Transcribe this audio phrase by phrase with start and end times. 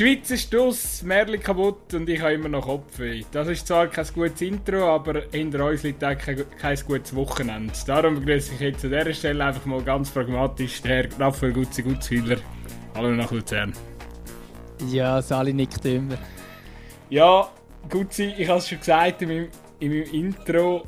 [0.00, 3.22] die Schweiz ist aus, Merli kaputt und ich habe immer noch Kopfweh.
[3.32, 7.70] Das ist zwar kein gutes Intro, aber hinter uns liegt auch kein, kein gutes Wochenende.
[7.86, 11.82] Darum begrüße ich jetzt an dieser Stelle einfach mal ganz pragmatisch den Herr Raphael Gutzi
[11.82, 12.38] Gutzwiller.
[12.94, 13.74] Hallo nach Luzern.
[14.88, 16.16] Ja, Sali nickt immer.
[17.10, 17.50] Ja,
[17.90, 19.48] Gutzi, ich habe es schon gesagt in meinem,
[19.80, 20.86] in meinem Intro.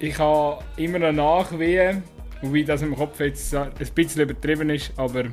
[0.00, 2.02] Ich habe immer noch Nachwehen,
[2.42, 5.26] wobei das im Kopf jetzt ein bisschen übertrieben ist, aber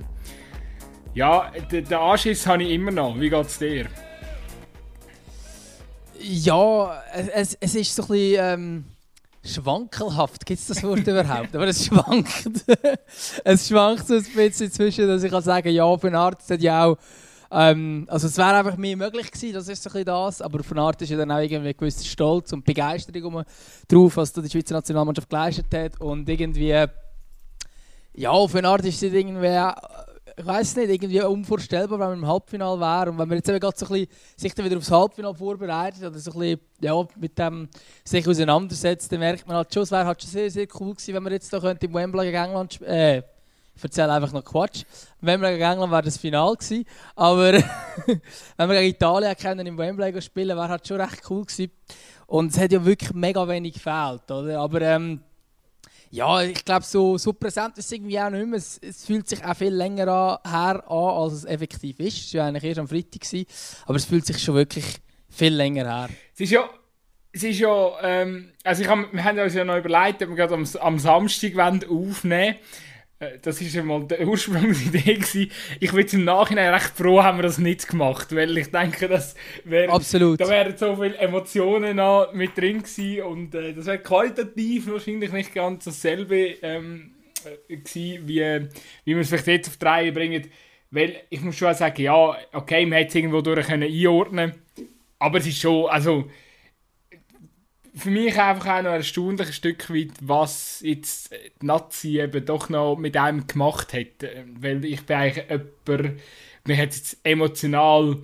[1.16, 3.20] ja, den, Anschiss habe ich immer noch.
[3.20, 3.88] Wie geht es dir?
[6.20, 8.86] Ja, es, es ist so ein bisschen ähm,
[9.44, 10.46] schwankelhaft.
[10.46, 11.56] Gibt es das Wort überhaupt?
[11.56, 12.50] Aber es schwankt.
[13.46, 16.62] es schwankt so ein bisschen zwischen, dass ich kann sagen ja, auf eine Art hat
[16.62, 16.98] ja auch
[17.52, 20.64] ähm, also es wäre einfach mehr möglich gewesen, das ist so ein bisschen das, aber
[20.64, 23.46] von Art ist ja dann auch irgendwie ein gewisser Stolz und Begeisterung
[23.88, 26.88] drauf, was die Schweizer Nationalmannschaft geleistet hat und irgendwie ja,
[28.16, 29.48] eine Art ist es irgendwie
[30.38, 33.12] ich weiß nicht, irgendwie unvorstellbar, wenn man im Halbfinale wäre.
[33.12, 36.04] Und wenn man jetzt eben gerade so ein bisschen sich dann wieder aufs Halbfinale vorbereitet
[36.04, 37.70] oder so ein bisschen ja, mit dem
[38.04, 41.14] sich auseinandersetzt, dann merkt man halt schon, es wäre halt schon sehr, sehr cool gewesen,
[41.14, 43.24] wenn man jetzt da könnte im Wembley gegen England äh,
[43.76, 44.84] ich erzähle einfach noch Quatsch.
[45.20, 46.86] Wir gegen England wäre das Final gewesen.
[47.16, 47.54] Aber
[48.58, 51.72] wenn wir gegen Italien können im Wembley spielen, wäre halt schon recht cool gewesen.
[52.28, 54.60] Und es hat ja wirklich mega wenig gefehlt, oder?
[54.60, 55.20] Aber ähm,
[56.12, 58.58] ja, ich glaube, so, so präsent ist es irgendwie auch nicht mehr.
[58.58, 62.28] Es, es fühlt sich auch viel länger an, her an, als es effektiv ist.
[62.28, 63.46] Es war eigentlich erst am Freitag, gewesen,
[63.86, 64.86] aber es fühlt sich schon wirklich
[65.30, 66.10] viel länger her.
[66.34, 66.70] Es ist ja,
[67.32, 70.36] es ist ja ähm, also ich hab, wir haben uns ja noch überlegt, ob wir
[70.36, 72.56] gerade am, am Samstag aufnehmen wollen.
[73.20, 75.16] Äh, das war ja mal die Ursprungsidee.
[75.16, 75.52] Gewesen.
[75.80, 79.36] Ich bin im Nachhinein recht froh, haben wir das nicht gemacht, weil ich denke, das
[79.64, 80.40] wär, Absolut.
[80.40, 85.32] da wären so viele Emotionen noch mit drin gewesen und äh, das wäre qualitativ wahrscheinlich
[85.32, 87.14] nicht ganz dasselbe ähm,
[87.46, 88.70] äh, gewesen, wie,
[89.06, 90.48] wie wir es vielleicht jetzt auf drei bringen.
[90.92, 94.88] Weil ich muss schon sagen, ja, okay, man hätte es irgendwo durch einordnen können,
[95.20, 96.30] aber es ist schon, also
[97.96, 102.70] für mich einfach auch noch ein erstaunliches Stück weit, was jetzt die Nazi eben doch
[102.70, 104.30] noch mit einem gemacht hat.
[104.60, 106.20] Weil ich bin eigentlich jemand,
[106.66, 108.18] mir hat jetzt emotional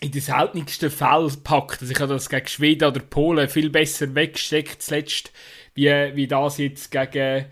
[0.00, 1.82] in den seltensten Fällen gepackt.
[1.82, 5.30] Also ich habe das gegen Schweden oder Polen viel besser weggesteckt zuletzt,
[5.74, 7.46] wie, wie das jetzt gegen,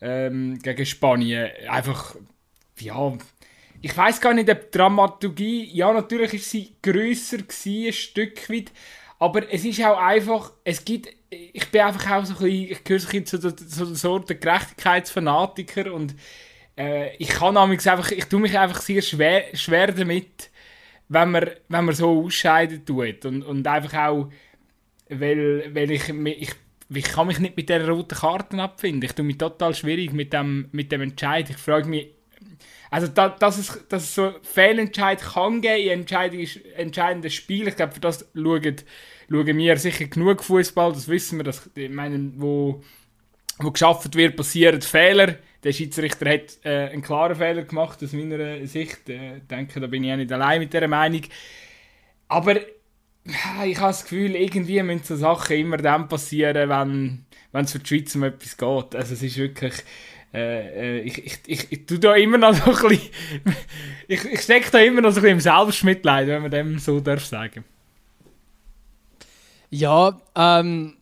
[0.00, 1.50] ähm, gegen Spanien.
[1.68, 2.14] Einfach,
[2.78, 3.16] ja,
[3.80, 8.50] ich weiß gar nicht, ob die Dramaturgie, ja natürlich ist sie grösser gewesen, ein Stück
[8.50, 8.72] weit,
[9.18, 12.84] aber es ist auch einfach, es gibt, ich bin einfach auch so ein bisschen, ich
[12.84, 16.14] gehöre so ein zu, der, zu der Sorte Gerechtigkeitsfanatiker und
[16.76, 20.50] äh, ich kann einfach, ich tue mich einfach sehr schwer, schwer damit,
[21.08, 24.30] wenn man, wenn man so ausscheiden tut und, und einfach auch,
[25.08, 26.54] weil, weil ich, ich
[26.90, 29.02] ich kann mich nicht mit der roten Karten abfinden.
[29.02, 31.50] Ich tue mich total schwierig mit dem, mit dem Entscheid.
[31.50, 32.08] Ich frage mich,
[32.90, 37.92] also da, dass, es, dass es so Fehlentscheid kann geben in entscheidenden Spielen, ich glaube,
[37.92, 38.76] für das schauen,
[39.30, 42.82] schauen wir sicher genug Fußball, das wissen wir, dass, ich meine, wo,
[43.58, 45.36] wo geschafft wird, passieren Fehler.
[45.64, 49.08] Der Schiedsrichter hat äh, einen klaren Fehler gemacht, aus meiner Sicht.
[49.08, 51.22] Äh, ich denke, da bin ich auch nicht allein mit dieser Meinung.
[52.28, 52.56] Aber
[53.64, 57.80] ich habe das Gefühl, irgendwie müssen so Sachen immer dann passieren, wenn, wenn es für
[57.80, 58.94] die Schweiz um etwas geht.
[58.94, 59.74] Also es ist wirklich
[60.32, 63.10] äh, äh, ich, ich, ich, ich tue da immer noch so ein bisschen,
[64.08, 67.00] ich, ich stecke da immer noch so ein bisschen im Selbstmitleid, wenn man dem so
[67.00, 67.64] darf sagen.
[69.70, 70.94] Ja, ähm,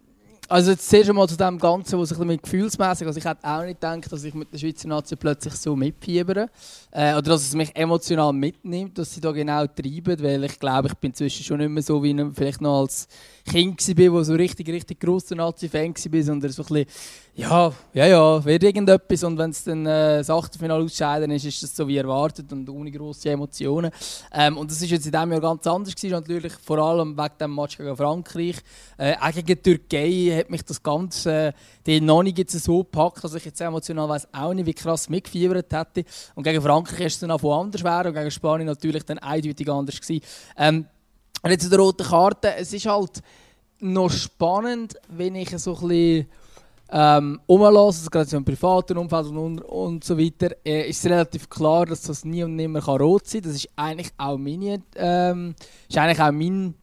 [0.48, 3.62] also jetzt zuerst einmal zu dem Ganzen, was ich bisschen gefühlsmäßig, also ich hätte auch
[3.62, 6.48] nicht gedacht, dass ich mit der Schweizer Nation plötzlich so mitfiebere
[6.92, 10.88] äh, oder dass es mich emotional mitnimmt, dass sie da genau treiben, weil ich glaube,
[10.88, 13.08] ich bin inzwischen schon nicht mehr so wie ich vielleicht noch als
[13.44, 16.86] Kind war, wo so richtig, richtig grosser Nazi-Fan war, sondern so ein bisschen
[17.38, 21.62] ja, ja, ja, wird irgendetwas und wenn es dann äh, das Achtelfinale ausscheiden ist, ist
[21.62, 23.90] das so wie erwartet und ohne grosse Emotionen.
[24.32, 27.38] Ähm, und das ist jetzt in diesem Jahr ganz anders gewesen, natürlich vor allem wegen
[27.38, 28.56] dem Match gegen Frankreich.
[28.96, 31.52] Äh, auch gegen Türkei hat mich das Ganze
[31.86, 35.70] äh, noch nicht so gepackt, dass ich jetzt emotional weiß auch nicht, wie krass mitgefiebert
[35.70, 36.08] hätte.
[36.36, 39.68] Und gegen Frankreich ist es dann auch anders schwer und gegen Spanien natürlich dann eindeutig
[39.68, 40.24] anders gewesen.
[40.56, 40.86] Ähm,
[41.42, 43.22] und jetzt zu der roten Karte, es ist halt
[43.78, 46.26] noch spannend, wenn ich so ein bisschen
[46.90, 51.86] ähm, umlassen, also gerade im privaten Umfeld und, und so weiter, äh, ist relativ klar,
[51.86, 53.50] dass das nie und nimmer kann rot sein kann.
[53.50, 55.54] Das ist eigentlich auch meine, ähm,
[55.88, 56.74] ist eigentlich auch mein,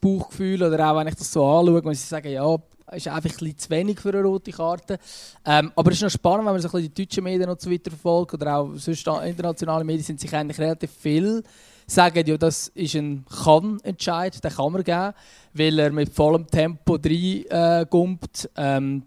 [0.00, 2.56] Bauchgefühl oder auch wenn ich das so anschaue, muss ich sagen, ja,
[2.92, 4.98] ist einfach ein zu wenig für eine rote Karte.
[5.44, 7.60] Ähm, aber es ist noch spannend, wenn man so ein bisschen die deutschen Medien und
[7.60, 11.42] so weiter verfolgt oder auch sonst internationale Medien sind sich eigentlich relativ viel
[11.86, 15.12] sagen, ja, das ist ein Kann-Entscheid, den kann man geben,
[15.52, 18.50] weil er mit vollem Tempo reingumpt.
[18.56, 19.02] Äh, ähm,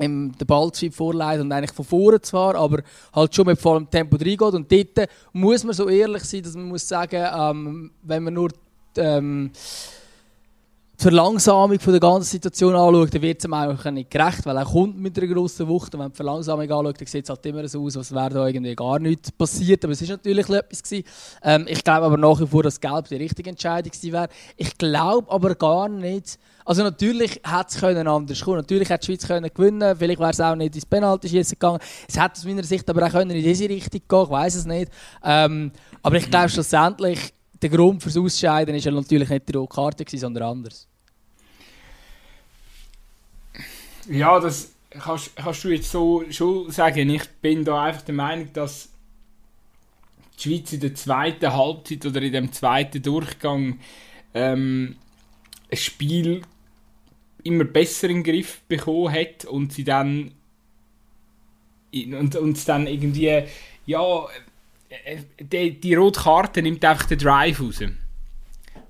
[0.00, 4.16] im den Ballzweig vorleitet und eigentlich von vorne zwar, aber halt schon mit vollem Tempo
[4.16, 4.40] reingeht.
[4.40, 8.50] Und dort muss man so ehrlich sein, dass man muss sagen, ähm, wenn man nur
[8.96, 9.50] ähm,
[10.98, 14.56] die Verlangsamung von der ganzen Situation anschaut, dann wird es ihm eigentlich nicht gerecht, weil
[14.56, 17.46] er kommt mit einer grossen Wucht und wenn die Verlangsamung anschaut, dann sieht es halt
[17.46, 20.82] immer so aus, als wäre da irgendwie gar nichts passiert, aber es ist natürlich etwas
[20.82, 21.04] gewesen.
[21.44, 24.28] Ähm, ich glaube aber nach wie vor, dass Gelb die richtige Entscheidung gewesen wäre.
[24.56, 29.26] Ich glaube aber gar nicht, also natürlich hätte es anders kommen Natürlich hätte die Schweiz
[29.26, 31.78] können gewinnen Vielleicht wäre es auch nicht ins Penalty-Schießen gegangen.
[32.08, 34.66] Es hätte aus meiner Sicht aber auch können in diese Richtung gehen Ich weiß es
[34.66, 34.90] nicht.
[35.22, 35.70] Ähm,
[36.02, 40.18] aber ich glaube schlussendlich, der Grund fürs Ausscheiden war ja natürlich nicht die rote Karte,
[40.18, 40.86] sondern anders.
[44.08, 47.10] Ja, das kannst, kannst du jetzt so schon sagen.
[47.10, 48.90] Ich bin da einfach der Meinung, dass
[50.38, 53.80] die Schweiz in der zweiten Halbzeit oder in dem zweiten Durchgang
[54.34, 54.96] ähm,
[55.70, 56.42] ein Spiel
[57.42, 60.32] immer besser in den Griff bekommen hat und sie dann
[61.92, 63.44] und uns dann irgendwie
[63.86, 64.26] ja
[65.40, 67.82] die, die rote Karte nimmt einfach den Drive raus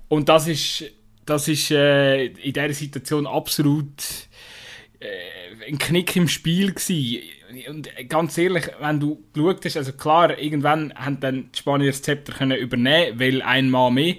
[0.07, 0.85] und das ist
[1.29, 4.01] das ist äh, in dieser Situation absolut
[4.99, 7.23] äh, ein Knick im Spiel gewesen.
[7.67, 12.01] Und ganz ehrlich, wenn du geschaut hast, also klar, irgendwann haben dann die Spanier das
[12.01, 14.15] Zepter können übernehmen, weil ein Mann mehr.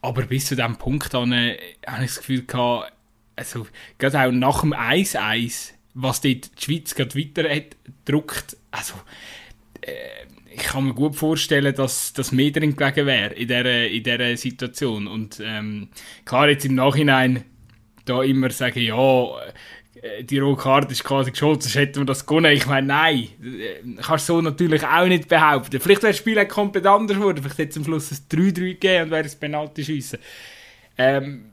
[0.00, 2.92] Aber bis zu diesem Punkt dann, äh, habe ich das Gefühl gehabt,
[3.36, 3.66] also
[3.98, 8.94] gerade auch nach dem 1-1, was dort die Schweiz gerade weiter hat, druckt, also
[9.82, 9.92] äh,
[10.54, 14.36] ich kann mir gut vorstellen, dass das mehr drin gelegen wäre in dieser, in dieser
[14.36, 15.06] Situation.
[15.06, 15.88] Und ähm,
[16.24, 17.44] klar, jetzt im Nachhinein
[18.04, 19.26] da immer sagen, ja,
[20.02, 22.52] äh, die rote Karte ist quasi geschuld, sonst hätten wir das gewonnen.
[22.52, 25.80] Ich meine, nein, äh, kannst du so natürlich auch nicht behaupten.
[25.80, 29.04] Vielleicht wäre das Spiel komplett anders geworden, vielleicht hätte es am Schluss ein 3-3 gegeben
[29.04, 30.18] und wäre es Penalty schiessen.
[30.98, 31.52] Ähm,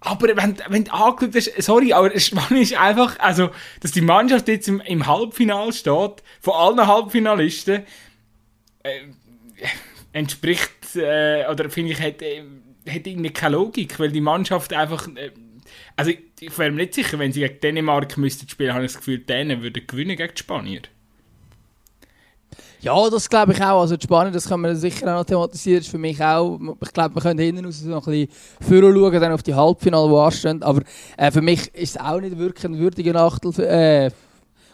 [0.00, 4.48] aber wenn, wenn du angeschaut hast, sorry, aber Spannende ist einfach, also, dass die Mannschaft
[4.48, 7.84] jetzt im, im Halbfinale steht, von allen Halbfinalisten,
[8.84, 9.00] äh,
[10.12, 12.42] entspricht, äh, oder finde ich, äh,
[12.88, 15.30] hat irgendwie keine Logik, weil die Mannschaft einfach, äh,
[15.96, 18.92] also ich, ich wäre mir nicht sicher, wenn sie gegen Dänemark müssten spielen, habe ich
[18.92, 20.82] das Gefühl, Dänen würden gewinnen gegen die Spanier.
[22.80, 23.80] Ja, das glaube ich auch.
[23.80, 26.92] Also die Spanier, das kann man sicher auch noch thematisieren, ist für mich auch, ich
[26.92, 28.28] glaube, wir können hinten raus noch ein bisschen
[28.60, 30.82] früher schauen, dann auf die Halbfinale, die anstehen, aber
[31.16, 34.10] äh, für mich ist es auch nicht wirklich ein würdiger Achtel, äh,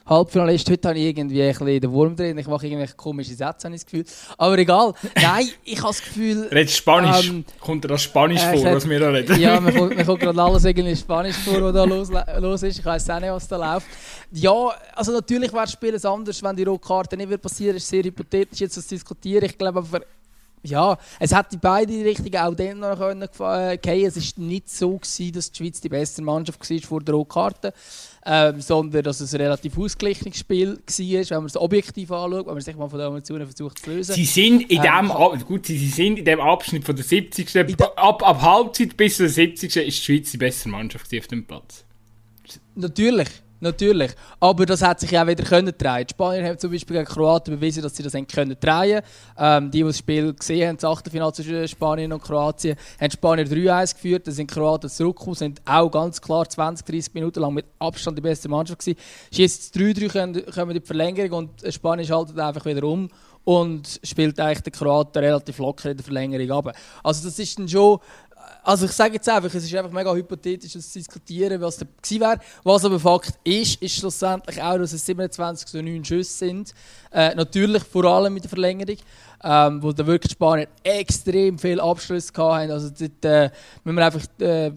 [0.06, 0.68] Halbfinalist.
[0.70, 2.36] Heute habe ich irgendwie ein bisschen den Wurm drin.
[2.38, 4.04] Ich mache irgendwelche komischen Sätze, habe ich das Gefühl.
[4.38, 4.92] Aber egal.
[5.14, 6.48] Nein, ich habe das Gefühl...
[6.50, 7.28] Redest Spanisch?
[7.28, 9.40] Ähm, kommt dir das Spanisch äh, vor, was wir da reden?
[9.40, 12.08] Ja, mir kommt, mir kommt gerade alles irgendwie Spanisch vor, was da los,
[12.38, 12.78] los ist.
[12.78, 13.86] Ich weiß auch nicht, was da läuft.
[14.32, 17.74] Ja, also natürlich wäre das Spiel anders, wenn die rote Karte nicht passieren.
[17.74, 19.44] Das ist sehr hypothetisch jetzt zu diskutieren.
[19.44, 20.00] Ich glaube aber
[20.62, 24.04] ja, es hat die beide Richtungen auch dann noch können äh.
[24.04, 27.72] Es war nicht so, gewesen, dass die Schweiz die beste Mannschaft war vor der Rotkarte,
[28.26, 32.54] ähm, sondern dass es ein relativ ausgeglichenes Spiel war, wenn man es objektiv anschaut, wenn
[32.54, 34.14] man sich mal von den Emotionen versucht zu lösen.
[34.14, 37.56] Sie sind in ähm, dem, gut, sie sind in dem Abschnitt von der 70.
[37.96, 39.74] Ab, ab Halbzeit bis zur 70.
[39.76, 41.84] ist die Schweiz die beste Mannschaft auf dem Platz.
[42.74, 43.28] Natürlich.
[43.60, 44.12] Natürlich.
[44.40, 46.06] Aber das hat sich ja auch wieder können drehen.
[46.06, 49.02] Die Spanier haben zum Beispiel gegen Kroaten bewiesen, dass sie das können drehen
[49.38, 53.44] ähm, Die, die das Spiel gesehen haben, das Achtelfinale zwischen Spanien und Kroatien, haben Spanier
[53.44, 57.66] 3-1 geführt, dann sind Kroaten zurückgekommen, sind auch ganz klar 20, 30 Minuten lang mit
[57.78, 58.98] Abstand die beste Mannschaft gewesen.
[59.30, 63.10] Jetzt 3-3 kommen, kommen die Verlängerung und Spanien schaltet einfach wieder um
[63.44, 66.76] und spielt eigentlich den Kroaten relativ locker in der Verlängerung ab.
[67.02, 67.98] Also das ist dann schon
[68.70, 72.20] also ich sage jetzt einfach, es ist einfach mega hypothetisch zu diskutieren, was da gewesen
[72.20, 72.38] wäre.
[72.62, 76.72] Was aber Fakt ist, ist schlussendlich auch, dass es 27 zu 9 Schüsse sind.
[77.10, 78.98] Äh, natürlich vor allem mit der Verlängerung,
[79.42, 82.70] ähm, wo da wirklich Spanier extrem viel Abschlüsse hatten.
[82.70, 83.50] Also dort äh,
[83.82, 84.70] müssen wir einfach äh,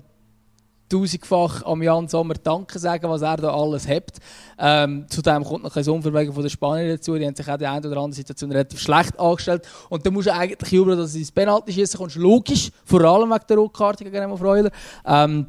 [0.94, 4.14] tausendfach am Jan Sommer Danke sagen, was er da alles hat.
[4.60, 7.16] Ähm, zudem kommt noch ein Unvermögen von den Spaniern dazu.
[7.18, 9.68] Die haben sich auch in der einen oder anderen Situation relativ schlecht angestellt.
[9.90, 12.16] Und dann musst du eigentlich jubeln, dass du ins Penalty schießen kannst.
[12.16, 14.70] Logisch, vor allem wegen der Rotkarte gegen Remo Freuler.
[15.06, 15.48] Ähm,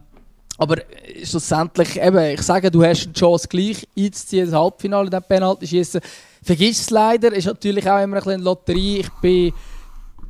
[0.57, 0.77] aber
[1.25, 5.67] schlussendlich, eben, ich sage, du hast eine Chance gleich einzuziehen, das Halbfinale in dem Penalty
[5.67, 6.01] schießen.
[6.43, 9.01] Vergiss es leider, ist natürlich auch immer ein bisschen Lotterie.
[9.01, 9.53] Ich bin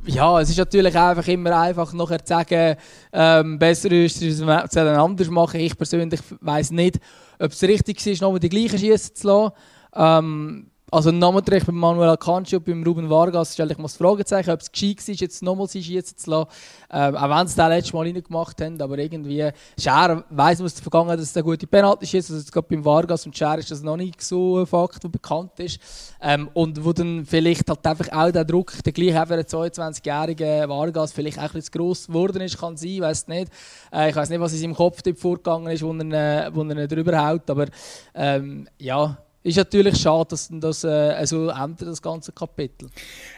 [0.07, 2.77] ja, es ist natürlich einfach immer einfach nachher zu sagen,
[3.11, 5.59] ähm, besser ist es, es anders machen.
[5.59, 6.99] Ich persönlich weiß nicht,
[7.39, 9.51] ob es richtig ist, nochmal die gleichen schießen zu lassen.
[9.95, 14.51] Ähm, also namentlich beim Manuel Akanji und beim Ruben Vargas stelle ich mal das Fragezeichen,
[14.51, 16.49] ob es gescheit war, jetzt nochmal sie schießen zu lassen.
[16.91, 19.49] Ähm, auch wenn sie das letzte Mal reingemacht haben, aber irgendwie,
[19.79, 22.67] Scher weiss man aus der Vergangenheit, dass es eine gute Penalty ist, also jetzt gerade
[22.69, 25.79] beim Vargas und Scher ist das noch nicht so ein Fakt, der bekannt ist.
[26.21, 29.43] Ähm, und wo dann vielleicht halt einfach auch der Druck, der gleich auch für einen
[29.43, 33.51] 22-jährigen Vargas vielleicht auch ein bisschen zu gross geworden ist, kann sein, weiß nicht.
[33.91, 37.27] Äh, ich weiß nicht, was in seinem Kopf vorgegangen ist, wo er, wo er drüber
[37.27, 37.65] haut, aber
[38.13, 42.89] ähm, ja, ist natürlich schade, dass das äh, so endet, das ganze Kapitel.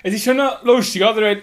[0.01, 1.37] Es ist schon noch lustig, oder?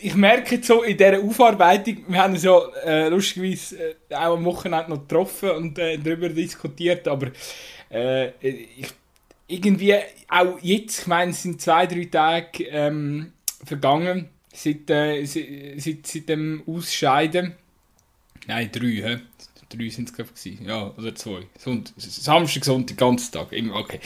[0.00, 4.44] Ich merke so in dieser Aufarbeitung, wir haben uns ja äh, lustigerweise äh, auch am
[4.44, 7.32] Wochenende noch getroffen und äh, darüber diskutiert, aber
[7.90, 8.86] äh, ich,
[9.48, 9.96] irgendwie
[10.28, 13.32] auch jetzt, ich meine, es sind zwei, drei Tage ähm,
[13.64, 17.56] vergangen seit, äh, seit, seit dem Ausscheiden.
[18.46, 19.18] Nein, drei, hä?
[19.76, 21.42] Drei sind es, glaube ich, ja, oder zwei.
[21.58, 24.00] Sonnt Samstag, Sonntag, ganzen Tag, okay.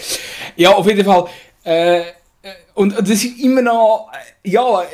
[0.56, 1.28] Ja, auf jeden Fall,
[1.64, 2.02] äh,
[2.46, 4.10] äh, und, das ist immer noch,
[4.44, 4.84] äh, ja,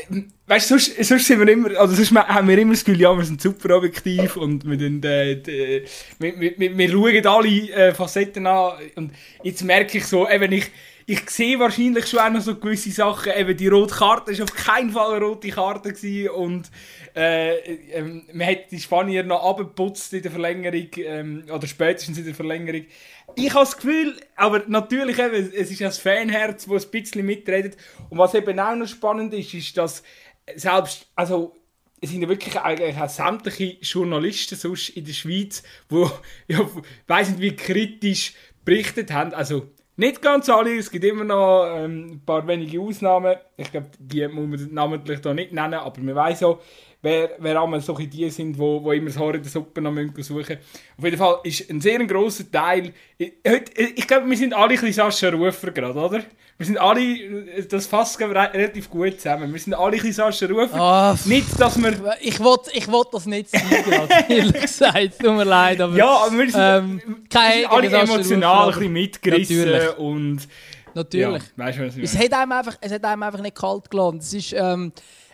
[0.46, 3.16] weißt du, sonst, sonst sind wir immer, also sonst haben wir immer das Gefühl, ja,
[3.16, 5.84] wir sind super objektiv und wir, den, äh, äh,
[6.18, 9.12] wir, wir, wir schauen alle Facetten an und
[9.42, 10.70] jetzt merke ich so, eben ich,
[11.06, 14.54] ich sehe wahrscheinlich schon auch noch so gewisse Sachen, eben die rote Karte war auf
[14.54, 16.30] keinen Fall eine rote Karte gewesen.
[16.30, 16.70] Und
[17.14, 17.56] äh,
[17.92, 22.34] ähm, man hat die Spanier noch abgeputzt in der Verlängerung ähm, oder spätestens in der
[22.34, 22.84] Verlängerung.
[23.34, 27.76] Ich habe das Gefühl, aber natürlich eben, es ist das Fanherz, das ein bisschen mitredet.
[28.10, 30.02] Und was eben auch noch spannend ist, ist, dass
[30.54, 31.54] selbst, also
[32.00, 36.06] es sind ja wirklich eigentlich auch sämtliche Journalisten sonst in der Schweiz, die,
[36.48, 36.68] ja,
[37.06, 42.12] weiss nicht, wie kritisch berichtet haben, also nicht ganz alle, es gibt immer noch ähm,
[42.12, 43.36] ein paar wenige Ausnahmen.
[43.56, 46.60] Ich glaube, die muss man namentlich hier nicht nennen, aber man weiß auch,
[47.02, 49.92] wer, wer einmal solche die sind, wo, wo immer das Haar in der Suppe noch
[50.18, 50.58] suchen
[50.96, 52.92] Auf jeden Fall ist ein sehr grosser Teil.
[53.18, 53.32] Ich,
[53.96, 56.22] ich glaube, wir sind alle ein bisschen Sascha Rufer gerade, oder?
[56.58, 59.52] Wir sind alle, das fasst relativ gut zusammen.
[59.52, 61.16] Wir sind alle ein bisschen Sascha Rufer.
[61.24, 62.16] Oh, nicht, dass wir...
[62.20, 63.66] Ich wollte ich wollt das nicht sagen,
[64.28, 65.18] ehrlich gesagt.
[65.18, 65.96] Tut mir leid, aber...
[65.96, 69.98] Ja, aber wir sind, ähm, wir sind alle emotional ein bisschen mitgerissen natürlich.
[69.98, 70.48] und...
[70.94, 71.42] Natürlich.
[71.56, 73.90] Ja, weißt du, was ich es, hat einem einfach, es hat einem einfach nicht kalt
[73.90, 74.18] gelassen.
[74.18, 74.52] Es ist...
[74.52, 74.92] Ähm,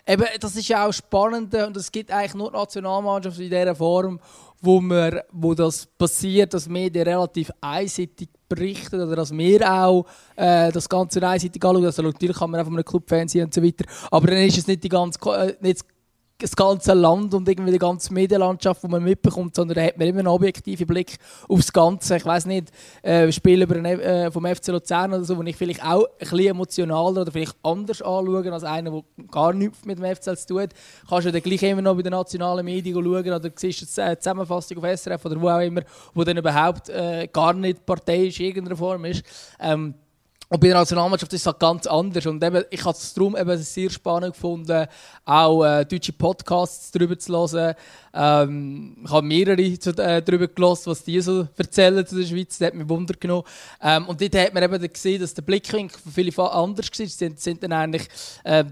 [0.09, 4.19] eben, das ist ja auch spannend und es gibt eigentlich nur Nationalmannschaften in dieser Form,
[4.61, 10.71] wo, wir, wo das passiert, dass Medien relativ einseitig berichten oder dass wir auch äh,
[10.71, 11.85] das Ganze einseitig anschauen.
[11.85, 14.57] Also natürlich kann man auch von einem Club-Fan sein und so weiter, aber dann ist
[14.57, 15.85] es nicht die ganze, äh, nicht
[16.39, 20.07] das ganze Land und irgendwie die ganze Medienlandschaft, die man mitbekommt, sondern da hat man
[20.07, 21.17] immer einen objektiven Blick
[21.49, 22.15] aufs Ganze.
[22.15, 25.83] Ich weiß nicht, äh, Spiel über äh, vom FC Luzern oder so, wo ich vielleicht
[25.83, 30.15] auch ein bisschen emotionaler oder vielleicht anders anschaue als einer, der gar nichts mit dem
[30.15, 30.73] FC zu tun hat.
[31.07, 34.17] Kannst du dann gleich immer noch bei den nationalen Medien schauen oder siehst du eine
[34.17, 35.81] Zusammenfassung auf SRF oder wo auch immer,
[36.13, 39.23] wo dann überhaupt äh, gar nicht parteiisch in irgendeiner Form ist.
[39.59, 39.93] Ähm,
[40.49, 42.25] und bei der Nationalmannschaft ist es halt ganz anders.
[42.25, 44.87] Und eben, ich habe es darum eben sehr spannend gefunden,
[45.23, 47.75] auch äh, deutsche Podcasts darüber zu hören.
[48.15, 52.57] Ähm, ich habe mehrere zu, äh, darüber gelesen, was die so erzählen zu der Schweiz.
[52.57, 53.43] Das hat mich Wunder genommen.
[53.79, 56.95] Ähm, und dort hat man eben gesehen, dass der Blickwinkel für viele anders war.
[56.95, 58.07] Sie sind, sind dann eigentlich...
[58.43, 58.65] Äh,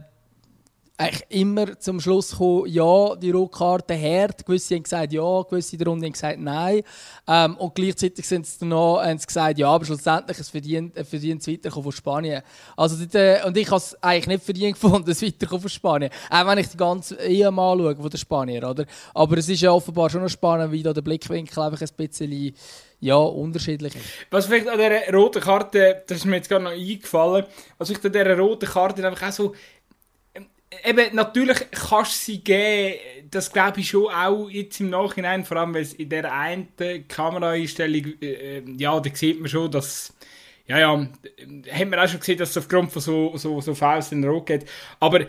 [0.98, 4.44] eigentlich immer zum Schluss gekommen, ja, die Rotkarte hart.
[4.44, 6.82] Gewisse haben gesagt ja, gewisse in der Runde haben gesagt nein.
[7.28, 10.96] Ähm, und gleichzeitig sind sie dann noch, haben sie gesagt, ja, aber schlussendlich es verdient,
[11.08, 12.42] verdient es Weiterkommen von Spanien.
[12.76, 16.10] Also, äh, und ich habe es eigentlich nicht verdient gefunden, das Weiterkommen von Spanien.
[16.32, 18.86] Auch wenn ich die ganze EM anschaue von den Spanier, oder?
[19.14, 22.56] Aber es ist ja offenbar schon noch spannend, wie da der Blickwinkel einfach ein bisschen
[23.00, 23.94] ja, unterschiedlich
[24.32, 27.46] Was vielleicht an dieser roten Karte, das ist mir jetzt gerade noch eingefallen,
[27.78, 29.54] was ich an dieser roten Karte einfach auch so
[30.84, 32.96] eben, natürlich kannst du sie geben,
[33.32, 36.68] das glaube ich schon auch jetzt im Nachhinein, vor allem weil es in der einen
[37.08, 40.14] Kameraeinstellung, äh, ja, da sieht man schon, dass,
[40.66, 41.08] ja, ja,
[41.72, 44.46] hat man auch schon gesehen, dass es aufgrund von so, so, so Fouls in Rot
[44.46, 44.66] geht,
[45.00, 45.26] aber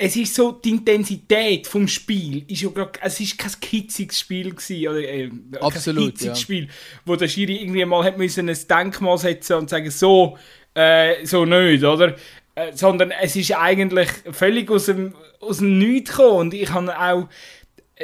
[0.00, 4.50] es ist so, die Intensität vom Spiel ist ja grad, es ist kein kitziges Spiel
[4.54, 6.42] gewesen, oder äh, Absolut, kein kitziges ja.
[6.42, 6.68] Spiel,
[7.04, 10.38] wo der Schiri irgendwie mal hat müssen ein Denkmal setzen und sagen, so,
[10.74, 12.14] äh, so nicht, oder?
[12.58, 16.38] Äh, sondern es ist eigentlich völlig aus dem, aus dem Nichts gekommen.
[16.38, 17.28] Und ich habe auch,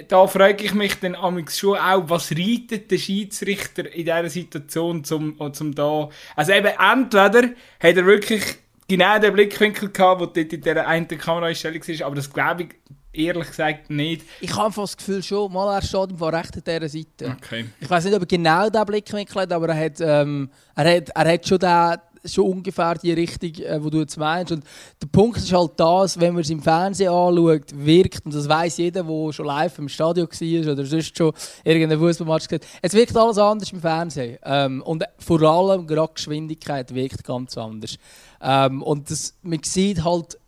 [0.09, 1.17] da frage ich mich dann
[1.51, 6.09] schon auch, was reitet der Schiedsrichter in dieser Situation zum, zum da.
[6.37, 7.49] Also eben, entweder
[7.81, 8.43] hat er wirklich
[8.87, 12.69] genau den Blickwinkel gehabt, der dort in dieser einen Kameraeinstellung war, aber das glaube ich
[13.13, 14.23] ehrlich gesagt nicht.
[14.41, 17.37] Ich habe das Gefühl schon, mal er steht im recht an dieser Seite.
[17.39, 17.67] Okay.
[17.81, 21.09] Ich weiß nicht, ob er genau diesen Blickwinkel hat, aber er hat, ähm, er hat,
[21.11, 24.53] er hat schon den schon ungefähr die Richtung, äh, wo du jetzt meinst.
[24.53, 24.65] Und
[25.03, 28.79] der Punkt ist halt das, wenn man es im Fernsehen anschaut, wirkt, und das weiß
[28.79, 31.33] jeder, der schon live im Stadion war oder sonst schon
[31.65, 34.39] irgendeinen Fußballmatch gesehen es wirkt alles anders im Fernsehen.
[34.45, 37.97] Ähm, und vor allem gerade Geschwindigkeit wirkt ganz anders.
[38.41, 40.39] Ähm, und das, man sieht halt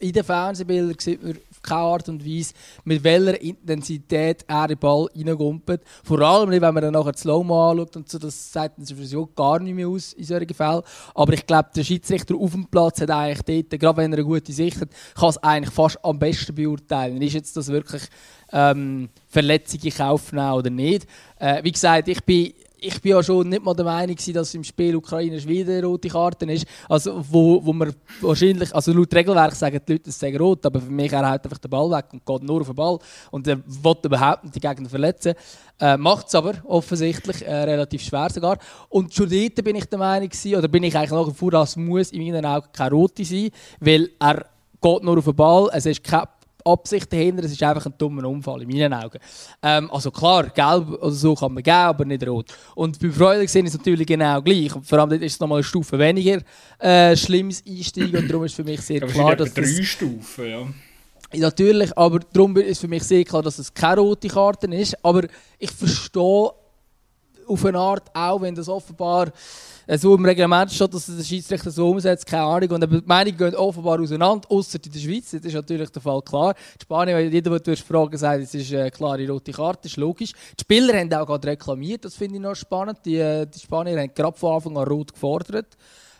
[0.00, 2.54] in den Fernsehbildern sieht man auf keine Art und Weise,
[2.84, 5.82] mit welcher Intensität er den Ball reingumpelt.
[6.02, 9.26] Vor allem nicht, wenn man dann nachher Slow-Mo anschaut und so, das sagt dann sowieso
[9.26, 10.82] gar nicht mehr aus in solchen Fällen.
[11.14, 14.26] Aber ich glaube, der Schiedsrichter auf dem Platz hat eigentlich dort, gerade wenn er eine
[14.26, 17.20] gute Sicht hat, kann es eigentlich fast am besten beurteilen.
[17.20, 18.02] Ist jetzt das wirklich
[18.52, 21.06] ähm, Verletzung in Kauf nehmen oder nicht?
[21.38, 24.64] Äh, wie gesagt, ich bin ich bin ja schon nicht mal der Meinung, dass im
[24.64, 26.66] Spiel Ukraine-Schweden rote Karte ist.
[26.88, 30.80] Also, wo, wo man wahrscheinlich, also laut Regelwerk sagen die Leute, es sei rot, aber
[30.80, 32.98] für mich er halt einfach den Ball weg und geht nur auf den Ball
[33.30, 35.34] und er will überhaupt nicht die Gegner verletzen.
[35.78, 38.58] Äh, Macht es aber offensichtlich äh, relativ schwer sogar.
[38.88, 41.76] Und schon dort bin ich der Meinung, oder bin ich eigentlich nach wie vor, dass
[41.76, 44.46] muss in meinen Augen keine rote sein, weil er
[44.80, 46.26] geht nur auf den Ball, es ist kein
[46.72, 49.18] Absicht dahinter, es ist einfach ein dummer Unfall in meinen Augen.
[49.62, 52.52] Ähm, also klar, gelb oder so kann man geben, aber nicht rot.
[52.74, 54.74] Und bei Freudig sind es natürlich genau gleich.
[54.74, 56.40] Und vor allem ist es nochmal eine Stufe weniger
[56.78, 60.66] äh, schlimmes Einsteigen und darum ist für mich sehr klar, dass drei das, Stufen, ja.
[61.32, 64.96] Natürlich, aber darum ist für mich sehr klar, dass es keine rote Karte ist.
[65.04, 65.22] Aber
[65.58, 66.50] ich verstehe
[67.50, 69.32] auf eine Art auch, wenn das offenbar
[69.86, 72.70] äh, so im Reglement steht, dass der Schiedsrichter so umsetzt, keine Ahnung.
[72.70, 75.30] Und die Meinungen gehen offenbar auseinander, außer in der Schweiz.
[75.30, 76.50] Das ist natürlich der Fall klar.
[76.50, 80.32] In Spanien, wenn jeder, der Fragen sagt, es ist eine klare rote Karte, ist logisch.
[80.58, 82.98] Die Spieler haben auch gerade reklamiert, das finde ich noch spannend.
[83.04, 85.76] Die, äh, die Spanier haben gerade von Anfang an rot gefordert.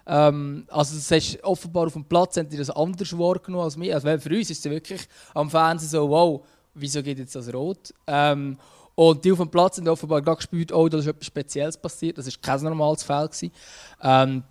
[0.06, 3.94] Ähm, also das ist offenbar auf dem Platz haben die das anders wahrgenommen als mir.
[3.94, 5.02] Also, für uns ist es wirklich
[5.34, 6.44] am Fernsehen so, wow,
[6.75, 7.94] wieso geht jetzt das rot?
[8.06, 8.58] Ähm,
[9.00, 12.19] und die auf dem Platz haben offenbar gerade gespürt, oh, da ist etwas Spezielles passiert.
[12.19, 13.30] Das war kein normales Fall.
[14.02, 14.42] Ähm,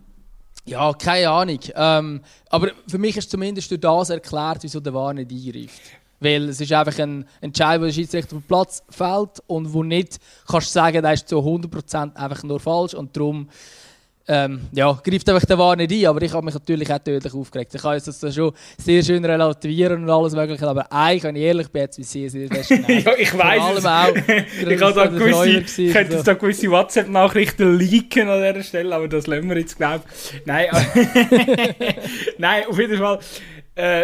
[0.66, 1.60] ja, keine Ahnung.
[1.76, 5.82] Ähm, aber für mich ist zumindest durch das erklärt, wieso der VAR nicht eingreift.
[6.20, 9.84] Weil es ist einfach ein Entscheid, wo der Schiedsrichter auf dem Platz fällt und wo
[9.84, 13.50] nicht kannst du sagen, der ist zu 100% einfach nur falsch und darum
[14.32, 17.34] ähm, ja, greift einfach der Wahr nicht ein, aber ich habe mich natürlich auch tödlich
[17.34, 17.74] aufgeregt.
[17.74, 21.42] Ich kann es das schon sehr schön relativieren und alles mögliche, aber eigentlich, wenn ich
[21.42, 23.86] ehrlich bin, jetzt wie sehr, sehr fest Ja, ich weiß es.
[23.86, 24.16] Auch,
[24.70, 29.26] ich habe da gewisse, ich könnte da gewisse WhatsApp-Nachrichten leaken an dieser Stelle, aber das
[29.26, 30.46] lassen wir jetzt, glaube ich.
[30.46, 30.68] Nein,
[32.38, 33.20] Nein, auf jeden Fall...
[33.74, 34.04] Äh,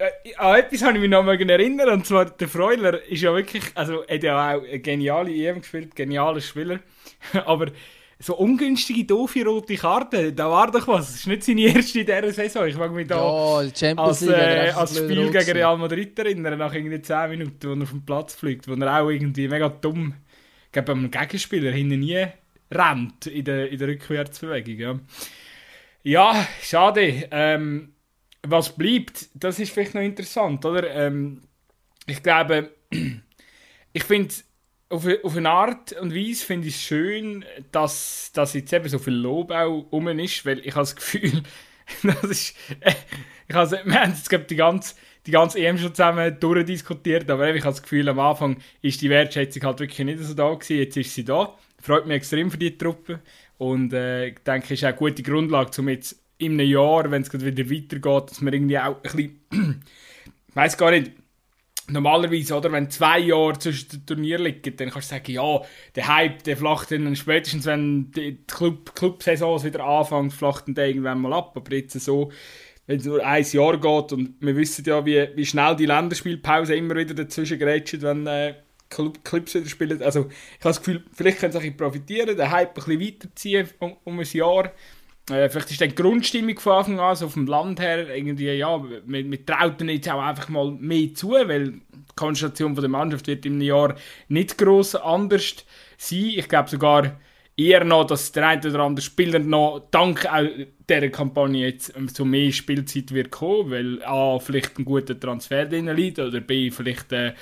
[0.00, 3.34] äh, an etwas habe ich mich noch mal erinnern und zwar der Freuler ist ja
[3.34, 6.78] wirklich, also er hat ja auch eine geniale EM gespielt, genialer Spieler,
[7.44, 7.66] aber
[8.20, 11.06] so ungünstige, doofe rote Karte, da war doch was.
[11.06, 12.66] Das ist nicht seine erste in dieser Saison.
[12.66, 17.00] Ich mag mich da ja, als, äh, als Spiel gegen Real Madrid erinnern, nach irgendwie
[17.00, 20.14] 10 Minuten, wo er auf den Platz fliegt, wo er auch irgendwie mega dumm
[20.72, 22.26] gegen einen Gegenspieler hinten nie
[22.72, 25.00] rennt in der, in der Rückwärtsbewegung.
[26.02, 27.28] Ja, ja schade.
[27.30, 27.92] Ähm,
[28.42, 30.90] was bleibt, das ist vielleicht noch interessant, oder?
[30.90, 31.42] Ähm,
[32.06, 32.70] ich glaube,
[33.92, 34.34] ich finde
[34.90, 38.98] auf, auf eine Art und Weise finde ich es schön, dass, dass jetzt eben so
[38.98, 41.42] viel Lob auch rum ist, weil ich habe das Gefühl,
[42.02, 42.56] das ist,
[43.48, 44.94] ich also, wir haben jetzt die ganze,
[45.26, 49.10] die ganze EM schon zusammen durchdiskutiert, aber ich habe das Gefühl, am Anfang ist die
[49.10, 51.54] Wertschätzung halt wirklich nicht so da gewesen, jetzt ist sie da.
[51.80, 53.20] Freut mich extrem für die Truppe
[53.58, 57.10] und äh, ich denke, es ist auch eine gute Grundlage, um jetzt in einem Jahr,
[57.10, 59.40] wenn es wieder weitergeht, dass wir irgendwie auch ein bisschen,
[60.48, 61.12] ich weiß gar nicht,
[61.90, 65.60] normalerweise, oder, wenn zwei Jahre zwischen den Turnieren liegen, dann kannst du sagen, ja,
[65.94, 71.20] der Hype, der flacht dann spätestens, wenn die Club, Club-Saisons wieder anfängt, flacht dann irgendwann
[71.20, 71.52] mal ab.
[71.56, 72.30] Aber jetzt so,
[72.86, 76.74] wenn es nur ein Jahr geht und wir wissen ja, wie, wie schnell die Länderspielpause
[76.74, 78.54] immer wieder dazwischen grätscht, wenn äh,
[78.90, 80.02] Club, Clubs wieder spielen.
[80.02, 83.96] Also ich habe das Gefühl, vielleicht können sie profitieren, den Hype ein bisschen weiterziehen um,
[84.04, 84.72] um ein Jahr
[85.30, 88.82] äh, vielleicht ist dann die Grundstimmung von Anfang an, so dem Land her, irgendwie, ja,
[88.82, 91.80] wir, wir trauten jetzt auch einfach mal mehr zu, weil die
[92.16, 93.94] Konstellation der Mannschaft wird im Jahr
[94.28, 95.64] nicht gross anders
[95.96, 96.32] sein.
[96.36, 97.18] Ich glaube sogar
[97.58, 100.46] eher noch, dass der eine oder andere Spieler noch dank auch
[100.88, 105.88] dieser Kampagne jetzt so mehr Spielzeit wird kommen, weil A, vielleicht ein guter Transfer drin
[105.88, 107.34] liegt oder B, vielleicht äh,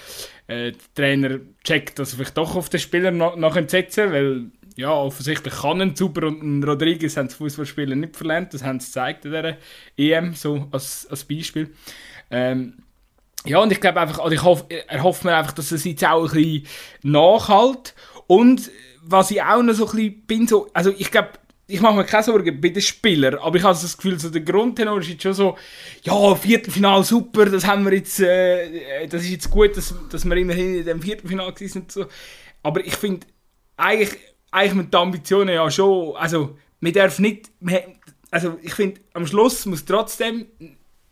[0.48, 4.46] äh, der Trainer checkt, dass er vielleicht doch auf den Spieler noch, noch setzen weil
[4.76, 8.52] ja, offensichtlich kann ein Super und ein Rodriguez haben das Fußballspielen nicht verlernt.
[8.52, 9.56] Das haben sie gezeigt in dieser
[9.96, 11.74] EM, so als, als Beispiel.
[12.30, 12.74] Ähm,
[13.46, 16.04] ja, und ich glaube einfach, also ich hoffe, er hofft mir einfach, dass es jetzt
[16.04, 16.66] auch ein bisschen
[17.02, 17.94] nachhält.
[18.26, 18.70] Und
[19.02, 21.30] was ich auch noch so ein bisschen bin, so, also ich glaube,
[21.68, 24.42] ich mache mir keine Sorgen bei den Spielern, aber ich habe das Gefühl, so der
[24.42, 25.56] Grundtenor ist jetzt schon so,
[26.02, 30.36] ja, Viertelfinal super, das haben wir jetzt, äh, das ist jetzt gut, dass, dass wir
[30.36, 31.90] immerhin in dem Viertelfinal sind.
[31.90, 32.06] So.
[32.62, 33.26] Aber ich finde,
[33.76, 34.16] eigentlich
[34.56, 37.50] eigentlich mit den Ambitionen ja schon, also man darf nicht,
[38.30, 40.46] also ich finde, am Schluss muss trotzdem,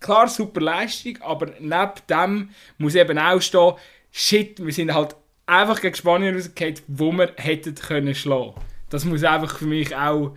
[0.01, 3.75] klar, super Leistung, aber neben dem muss eben auch stehen,
[4.11, 5.15] shit, wir sind halt
[5.47, 8.55] einfach gegen Spanien rausgefallen, wo wir hätten können schlagen.
[8.89, 10.35] Das muss einfach für mich auch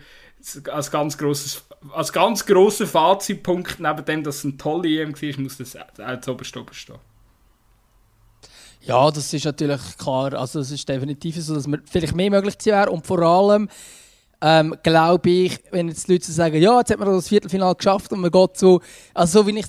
[0.69, 5.41] als ganz grosses als ganz grosser Fazitpunkt, neben dem, dass es ein toller EM war,
[5.41, 6.95] muss das auch zu oberst stehen.
[8.87, 10.33] Ja, das ist natürlich klar.
[10.33, 12.89] Also es ist definitiv so, dass man vielleicht mehr möglich gewesen wäre.
[12.89, 13.67] Und vor allem
[14.41, 18.13] ähm, glaube ich, wenn jetzt die Leute sagen, ja, jetzt hat man das Viertelfinale geschafft
[18.13, 18.79] und man geht so,
[19.13, 19.65] also so wie ich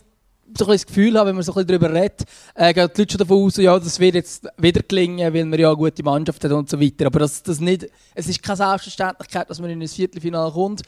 [0.56, 2.22] so ein das Gefühl habe, wenn man so ein bisschen darüber redet,
[2.54, 5.58] äh, gehen die Leute schon davon aus, ja, das wird jetzt wieder gelingen, weil man
[5.58, 7.06] ja eine gute Mannschaft hat und so weiter.
[7.06, 10.82] Aber das, das nicht, es ist keine Selbstverständlichkeit, dass man in ein Viertelfinale kommt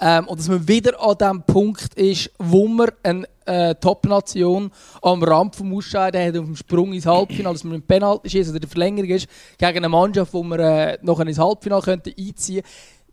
[0.00, 4.70] ähm, und dass man wieder an dem Punkt ist, wo man eine äh, Top-Nation
[5.02, 8.50] am Rand vom Ausscheiden hat, auf dem Sprung ins Halbfinale, dass man im Penalty ist
[8.50, 9.28] oder der Verlängerung ist,
[9.58, 12.68] gegen eine Mannschaft, wo man äh, noch ins Halbfinale könnte einziehen könnte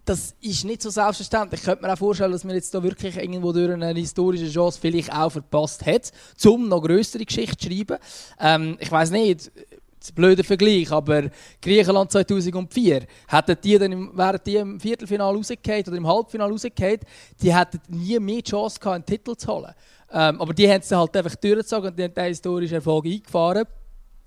[0.06, 1.62] das ist nicht so selbstverständlich.
[1.62, 4.80] Ich könnte mir auch vorstellen, dass man jetzt da wirklich irgendwo durch eine historische Chance
[4.82, 6.12] vielleicht auch verpasst hat,
[6.46, 7.98] um noch größere Geschichte zu schreiben.
[8.40, 11.30] Ähm, ich weiß nicht, ein blöder Vergleich, aber
[11.62, 17.02] Griechenland 2004, hätten die dann im, während die im Viertelfinale rausgefallen oder im Halbfinale rausgefallen,
[17.42, 19.74] die hätten nie mehr Chance gehabt, einen Titel zu holen.
[20.14, 23.66] Ähm, aber die haben es halt einfach durchgezogen und die haben den historischen Erfolg eingefahren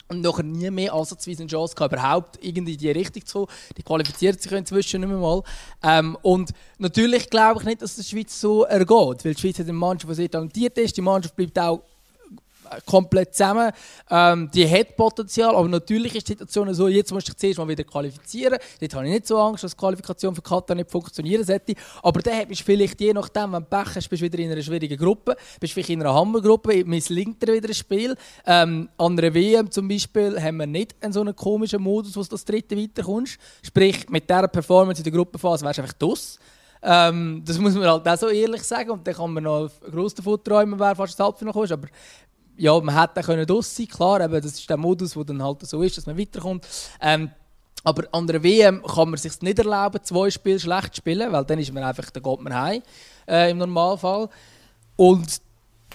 [0.09, 3.59] und nachher nie mehr ansatzweise eine Chance gehabt, überhaupt irgendwie in die Richtung zu kommen.
[3.77, 5.43] Die qualifiziert sich inzwischen nicht mehr mal.
[5.83, 9.67] Ähm, und natürlich glaube ich nicht, dass die Schweiz so ergeht, weil die Schweiz hat
[9.67, 10.97] eine Mannschaft, die sehr talentiert ist.
[10.97, 11.83] Die Mannschaft bleibt auch
[12.87, 13.73] komplett zusammen.
[14.11, 17.59] Ähm, die hat Potenzial, aber natürlich ist die Situation so, jetzt musst du dich zuerst
[17.59, 18.59] mal wieder qualifizieren.
[18.81, 21.75] Dort habe ich nicht so Angst, dass die Qualifikation für Katar nicht funktionieren sollte.
[22.03, 24.51] Aber dann bist du vielleicht, je nachdem, wenn du Pech hast, bist du wieder in
[24.53, 28.17] einer schwierigen Gruppe, bist vielleicht in einer Hammergruppe, misslingt dir wieder ein Spiel.
[28.47, 32.23] Ähm, an einer WM zum Beispiel haben wir nicht einen so einen komischen Modus, wo
[32.23, 33.39] du das dritte weiterkommst.
[33.63, 36.39] Sprich, mit dieser Performance in der Gruppenphase wärst du einfach dus.
[36.87, 38.91] Ähm, das muss man halt auch so ehrlich sagen.
[38.91, 41.73] Und dann kann man noch gross davon träumen, wer fast ins Halbfinale kommt.
[41.73, 41.89] Aber
[42.57, 45.67] ja, man hätte können draus sein, klar, eben, das ist der Modus, der dann halt
[45.67, 46.67] so ist, dass man weiterkommt.
[47.01, 47.31] Ähm,
[47.83, 51.45] aber an der WM kann man sich nicht erlauben, zwei Spiele schlecht zu spielen, weil
[51.45, 52.83] dann ist man einfach, dann geht man heim,
[53.29, 54.29] äh, im Normalfall.
[54.97, 55.41] Und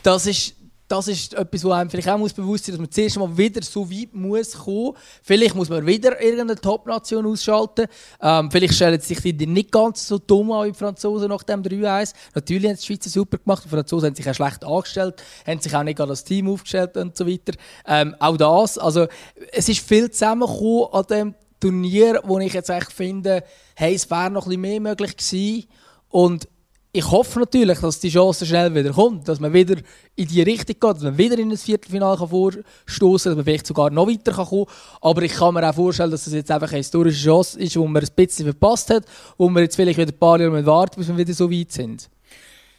[0.04, 0.56] das ist
[0.89, 3.62] das ist etwas, was einem vielleicht auch bewusst sein muss, dass man zuerst mal wieder
[3.62, 4.93] so weit muss kommen.
[5.21, 7.86] Vielleicht muss man wieder irgendeine Top-Nation ausschalten.
[8.19, 11.62] Ähm, vielleicht stellen sich die nicht ganz so dumm an wie die Franzosen nach dem
[11.62, 12.13] 3-1.
[12.34, 15.75] Natürlich haben die Schweizer super gemacht, die Franzosen haben sich auch schlecht angestellt, haben sich
[15.75, 17.54] auch nicht an das Team aufgestellt und so weiter.
[17.86, 19.08] Ähm, auch das, also
[19.52, 23.43] es ist viel zusammengekommen an dem Turnier, wo ich jetzt echt finde,
[23.75, 25.67] hey, es wäre noch ein bisschen mehr möglich gewesen.
[26.10, 26.47] Und
[26.91, 29.75] ich hoffe natürlich, dass die Chance schnell wieder kommt, dass man wieder
[30.15, 32.63] in die Richtung geht, dass man wieder in ein Viertelfinale vorstoßen
[32.97, 34.65] kann, dass man vielleicht sogar noch weiter kann kommen
[35.02, 37.86] Aber ich kann mir auch vorstellen, dass das jetzt einfach eine historische Chance ist, wo
[37.86, 39.06] man ein bisschen verpasst hat,
[39.38, 42.10] wo wir jetzt vielleicht wieder ein paar Jahre warten, bis wir wieder so weit sind.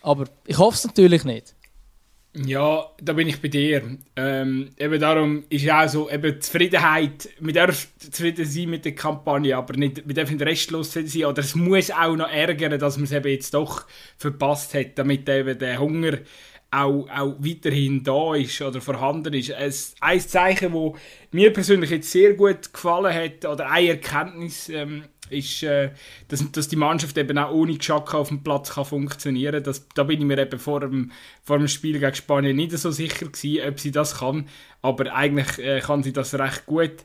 [0.03, 1.55] Aber ich hoffe es natürlich nicht.
[2.33, 3.99] Ja, da bin ich bei dir.
[4.15, 9.57] Ähm, eben darum ist auch so, eben Zufriedenheit, wir dürfen zufrieden sein mit der Kampagne,
[9.57, 11.25] aber nicht, wir dürfen nicht restlos sein.
[11.25, 13.85] Oder es muss auch noch ärgern, dass man es eben jetzt doch
[14.17, 16.19] verpasst hat, damit eben der Hunger
[16.71, 19.53] auch, auch weiterhin da ist oder vorhanden ist.
[19.53, 21.01] Ein, ein Zeichen, das
[21.33, 25.91] mir persönlich jetzt sehr gut gefallen hat, oder eine Erkenntnis, ähm, ist, äh,
[26.29, 29.75] dass, dass die Mannschaft eben auch ohne Geschacke auf dem Platz kann funktionieren kann.
[29.95, 31.13] Da bin ich mir eben vor dem,
[31.43, 34.49] vor dem Spiel gegen Spanien nicht so sicher gewesen, ob sie das kann.
[34.83, 37.05] Aber eigentlich äh, kann sie das recht gut.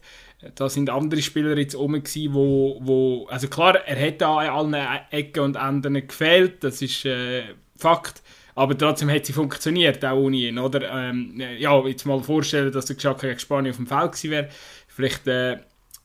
[0.56, 4.88] Da sind andere Spieler jetzt oben gewesen, wo, wo also klar, er hätte an allen
[5.10, 7.44] Ecken und Enden gefehlt, das ist äh,
[7.78, 8.22] Fakt.
[8.56, 10.90] Aber trotzdem hat sie funktioniert, auch ohne ihn, oder?
[10.90, 14.50] Ähm, ja, jetzt mal vorstellen, dass der Geschacke gegen Spanien auf dem Feld gewesen wäre.
[14.88, 15.58] Vielleicht äh,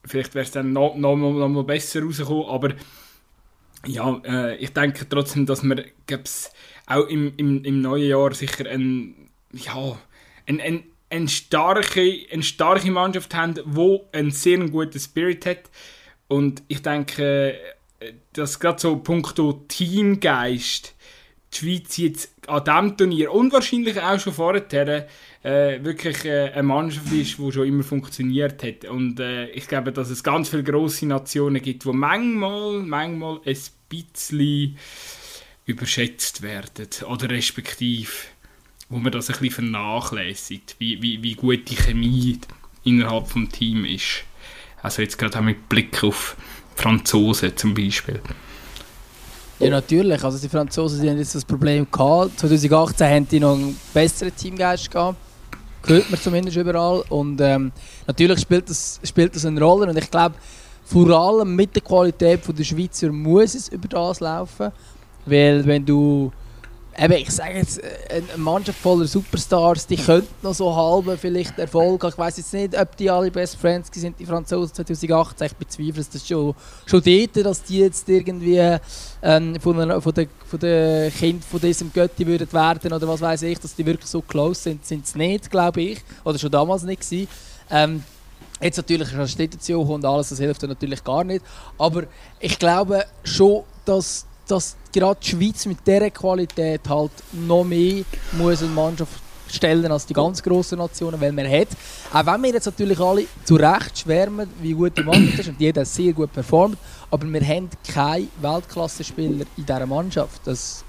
[0.05, 2.75] Vielleicht wäre es dann noch, noch, noch mal besser rausgekommen, aber
[3.87, 5.85] ja, äh, ich denke trotzdem, dass wir
[6.87, 9.15] auch im, im, im neuen Jahr sicher ein,
[9.53, 9.99] ja,
[10.47, 15.71] ein, ein, eine, starke, eine starke Mannschaft haben, die einen sehr guten Spirit hat.
[16.29, 17.59] Und ich denke,
[18.33, 20.95] dass gerade so punkto Teamgeist
[21.53, 25.09] die Schweiz jetzt an diesem Turnier und wahrscheinlich auch schon vorher
[25.43, 28.85] äh, wirklich äh, eine Mannschaft ist, die schon immer funktioniert hat.
[28.85, 33.59] Und äh, ich glaube, dass es ganz viele grosse Nationen gibt, die manchmal, manchmal ein
[33.89, 34.77] bisschen
[35.67, 36.89] überschätzt werden.
[37.09, 38.11] Oder respektive,
[38.89, 42.39] wo man das ein bisschen vernachlässigt, wie, wie, wie gut die Chemie
[42.85, 44.25] innerhalb des Teams ist.
[44.83, 46.37] Also jetzt gerade auch mit Blick auf
[46.75, 48.21] Franzosen zum Beispiel.
[49.61, 50.25] Ja, natürlich.
[50.25, 52.39] Also die Franzosen die haben jetzt das Problem gehabt.
[52.41, 55.17] 2018 haben die noch einen besseren Teamgeist gehabt
[55.87, 57.03] hört man zumindest überall.
[57.09, 57.73] Und ähm,
[58.07, 59.89] natürlich spielt das, spielt das eine Rolle.
[59.89, 60.35] Und ich glaube,
[60.85, 64.73] vor allem mit der Qualität der Schweizer muss es über das laufen.
[65.27, 66.33] Weil wenn du
[67.03, 71.59] Eben, ich sage jetzt, äh, eine Mannschaft voller Superstars, die könnten noch so halb vielleicht
[71.59, 72.11] Erfolg haben.
[72.11, 75.47] Ich weiß jetzt nicht, ob die alle Best Friends sind, die Franzosen 2018.
[75.47, 78.77] Ich bezweifle es schon, schon dort, dass die jetzt irgendwie
[79.23, 83.23] ähm, von, einer, von, den, von den Kindern von diesem Götti würden werden oder was
[83.23, 86.03] weiß ich, dass die wirklich so close sind, sind sie nicht, glaube ich.
[86.23, 87.29] Oder schon damals nicht gewesen.
[87.71, 88.05] Ähm,
[88.63, 91.43] Jetzt natürlich eine dazu und alles, das hilft natürlich gar nicht.
[91.79, 92.03] Aber
[92.41, 98.63] ich glaube schon, dass dass gerade die Schweiz mit dieser Qualität halt noch mehr muss
[98.63, 101.69] eine Mannschaft stellen als die ganz grossen Nationen, weil man hat.
[102.13, 105.61] Auch wenn wir jetzt natürlich alle zu Recht schwärmen, wie gut die Mannschaft ist und
[105.61, 106.79] jeder sehr gut performt,
[107.11, 110.41] aber wir haben keine Weltklasse-Spieler in dieser Mannschaft.
[110.45, 110.85] Das,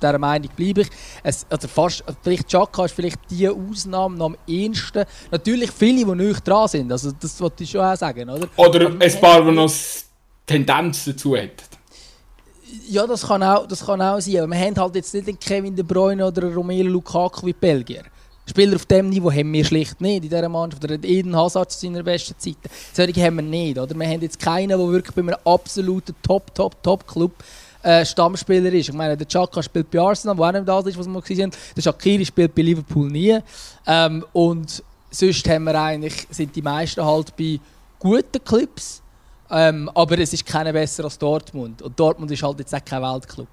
[0.00, 0.88] dieser Meinung bleibe ich.
[1.22, 5.04] Es, also fast, vielleicht Chaka ist vielleicht die Ausnahme am ehesten.
[5.30, 8.28] Natürlich viele, die nicht dran sind, also das wollte ich schon auch sagen.
[8.28, 9.72] Oder, oder ein paar, die noch
[10.46, 11.71] Tendenz dazu hätten.
[12.88, 14.38] Ja, das kann auch, das kann auch sein.
[14.38, 18.04] Aber wir haben halt jetzt nicht den Kevin De Bruyne oder Romelu Lukaku wie Belgier.
[18.46, 20.82] Spieler auf diesem Niveau haben wir schlicht nicht in dieser Mannschaft.
[20.84, 22.56] Oder Eden Hazard zu seiner besten Zeit.
[22.92, 23.78] Solche haben wir nicht.
[23.78, 23.94] Oder?
[23.94, 27.32] Wir haben jetzt keinen, der wirklich bei einem absoluten Top, Top, Top-Club
[27.82, 28.88] äh, Stammspieler ist.
[28.88, 31.50] Ich meine, der Chaka spielt bei Arsenal, wo auch nicht das ist, was wir gesehen
[31.50, 31.58] haben.
[31.76, 33.38] Der Shakiri spielt bei Liverpool nie.
[33.86, 37.60] Ähm, und sonst haben wir eigentlich, sind die meisten halt bei
[37.98, 39.01] guten Clips
[39.52, 41.82] ähm, aber es ist keiner besser als Dortmund.
[41.82, 43.48] Und Dortmund ist halt jetzt auch kein Weltclub.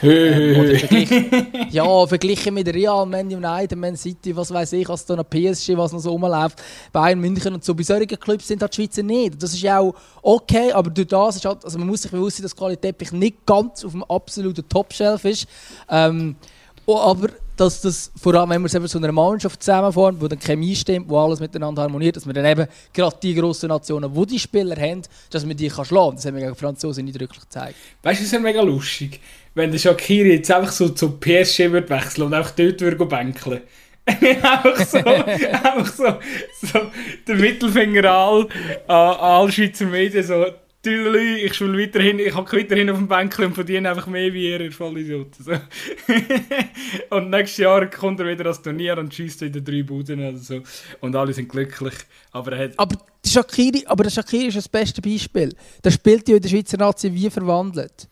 [0.00, 5.16] ähm, verglichen, ja, verglichen mit Real, Man United, Man City, was weiß ich, was da
[5.16, 7.74] noch PSG, was noch so rumläuft, Bayern München und so.
[7.74, 9.42] Bei solchen Clubs sind halt die Schweizer nicht.
[9.42, 12.36] Das ist ja auch okay, aber durch das ist halt, also man muss sich bewusst
[12.36, 15.46] sein, dass Qualität nicht ganz auf dem absoluten Top-Shelf ist.
[15.90, 16.36] Ähm,
[16.86, 20.74] aber dass das, vor allem wenn man es so einer Mannschaft zusammenformt, wo dann Chemie
[20.74, 24.38] stimmt, wo alles miteinander harmoniert, dass man dann eben gerade die grossen Nationen, wo die
[24.38, 26.16] Spieler haben, dass man die kann schlagen.
[26.16, 27.76] Das haben wir gegen Franzosen eindrücklich gezeigt.
[28.02, 29.20] Weißt du, es ist ja mega lustig,
[29.54, 33.60] wenn der Shakiri jetzt einfach so zu PSG wird wechseln und einfach dort würde bänkeln.
[34.06, 36.04] einfach so, einfach so,
[36.60, 36.80] so
[37.28, 38.48] der Mittelfinger an
[38.88, 40.44] alle Schweizer Medien so
[40.82, 44.50] Tüdelü, ich spiele weiterhin, ich hocke weiterhin auf dem Bänkchen und verdiene einfach mehr wie
[44.50, 45.44] ihr, Vollidioten.
[45.44, 45.52] So.
[47.16, 50.60] und nächstes Jahr kommt er wieder als Turnier und schießt wieder drei Buden oder so.
[51.00, 51.94] Und alle sind glücklich.
[52.32, 55.54] Aber, er hat aber, der Shakiri, aber der Shakiri ist das beste Beispiel.
[55.84, 58.08] Der spielt ja in der Schweizer Nazi wie verwandelt.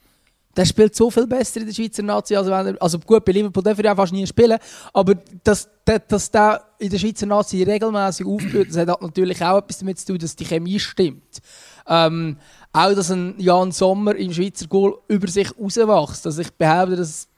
[0.56, 3.32] Der spielt so viel besser in der Schweizer Nazi, als wenn er, also gut, bei
[3.32, 4.58] Liverpool darf er ja fast nie spielen,
[4.92, 9.78] aber dass, dass der in der Schweizer Nazi regelmäßig aufblüht, das hat natürlich auch etwas
[9.78, 11.40] damit zu tun, dass die Chemie stimmt.
[11.86, 12.36] Ähm,
[12.72, 16.26] auch, dass ein Jan Sommer im Schweizer Goal über sich rauswächst.
[16.26, 17.28] Also ich behaupte, dass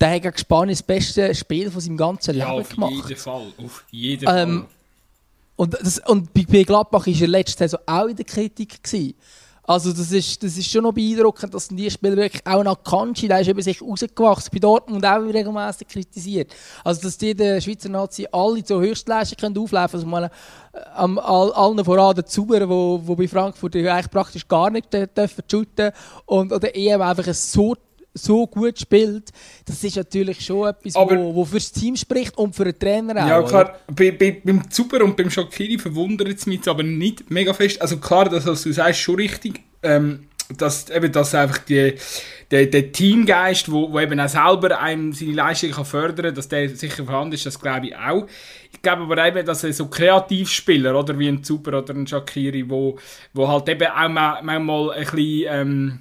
[0.00, 2.92] der gegen Spanien das beste Spiel von seinem ganzen Leben ja, gemacht.
[2.92, 3.52] Auf jeden Fall.
[3.58, 4.66] Auf jeden ähm, Fall.
[5.56, 8.82] Und, das, und bei Gladbach war er letzte Saison auch in der Kritik.
[8.82, 9.14] Gewesen.
[9.68, 13.28] Also das ist, das ist schon noch beeindruckend, dass die Spieler wirklich auch nach Kanji,
[13.28, 16.54] der ist über sich rausgewachsen, bei Dortmund auch regelmäßig kritisiert.
[16.82, 20.30] Also dass die der Schweizer Nazi alle zur Höchstleistung auflaufen können, also meine,
[20.94, 25.92] am, all, allen voran der Zuber, wo, bei Frankfurt eigentlich praktisch gar nicht dürfen shooten
[26.24, 27.76] und oder EM einfach so
[28.14, 29.30] so gut spielt,
[29.64, 32.78] das ist natürlich schon etwas, Aber, wo, wo für das Team spricht und für den
[32.78, 33.28] Trainer auch.
[33.28, 33.78] Ja, klar.
[33.94, 37.80] Bei, bei, beim Zuber und beim Shakiri verwundert es mich aber nicht mega fest.
[37.80, 39.60] Also klar, das, was du sagst, schon richtig.
[39.82, 41.94] Ähm, dass, eben, dass einfach die,
[42.50, 46.48] der, der Teamgeist, wo, wo eben auch selber einem seine Leistung kann fördern kann, dass
[46.48, 48.26] der sicher vorhanden ist, das glaube ich auch.
[48.72, 52.98] Ich glaube aber eben, dass so Kreativspieler, oder wie ein Zuber oder ein Shakiri, wo,
[53.34, 55.44] wo halt eben auch manchmal ein bisschen...
[55.48, 56.00] Ähm,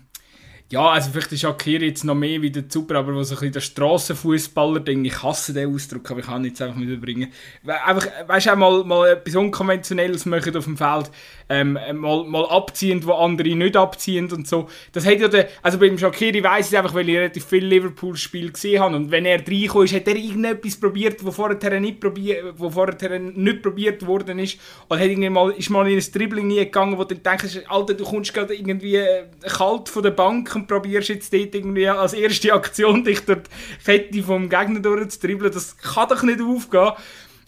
[0.70, 3.40] ja, also vielleicht ist Shakiri jetzt noch mehr wie der Super, aber wo so ein
[3.40, 7.32] bisschen der Strassenfußballer-Ding, ich hasse den Ausdruck, aber ich kann ihn jetzt einfach mitbringen.
[7.66, 11.10] Einfach, weißt du, auch mal, mal etwas Unkonventionelles machen auf dem Feld,
[11.48, 14.68] ähm, mal, mal abziehend, wo andere nicht abziehen und so.
[14.92, 18.52] Das hat ja der, also beim Shakiri weiss ich einfach, weil ich relativ viele Liverpool-Spiele
[18.52, 22.70] gesehen habe und wenn er reingekommen hat er irgendetwas probiert, wo vorher nicht probiert, wo
[22.70, 27.06] vorher nicht probiert worden ist und hat mal, ist mal in ein Dribbling gegangen, wo
[27.06, 31.34] du denkst, Alter, du kommst gerade irgendwie äh, kalt von der Bank und probierst jetzt
[31.34, 33.40] dort irgendwie als erste Aktion dich durch
[33.80, 35.54] die Kette vom Gegner durchzudribbeln.
[35.54, 36.92] Das kann doch nicht aufgehen.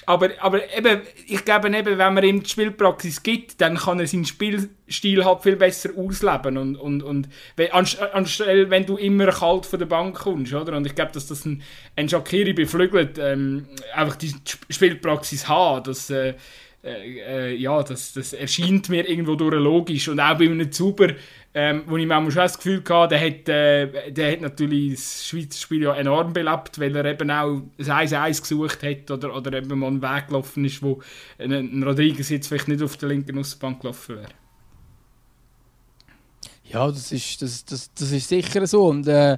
[0.05, 4.07] Aber, aber eben, ich glaube eben, wenn man ihm die Spielpraxis gibt, dann kann er
[4.07, 6.57] seinen Spielstil halt viel besser ausleben.
[6.57, 7.29] Und, und, und
[7.71, 10.77] anstelle, wenn du immer kalt von der Bank kommst, oder?
[10.77, 11.61] Und ich glaube, dass das ein,
[11.95, 14.33] ein Shakiri beflügelt, ähm, einfach die
[14.71, 16.33] Spielpraxis hat, dass, äh,
[16.83, 20.07] äh, ja, das, das erscheint mir irgendwo durch logisch.
[20.07, 21.09] Und auch bei einem Zuber,
[21.53, 25.27] ähm, wo ich manchmal schon das Gefühl hatte, der hat, äh, der hat natürlich das
[25.27, 29.57] Schweizer Spiel ja enorm belebt, weil er eben auch ein 1-1 gesucht hat oder, oder
[29.57, 31.01] eben mal einen Weg gelaufen ist, wo
[31.37, 34.29] ein, ein Rodriguez jetzt vielleicht nicht auf der linken Außenbank gelaufen wäre.
[36.63, 38.85] Ja, das ist, das, das, das ist sicher so.
[38.85, 39.37] Und, äh,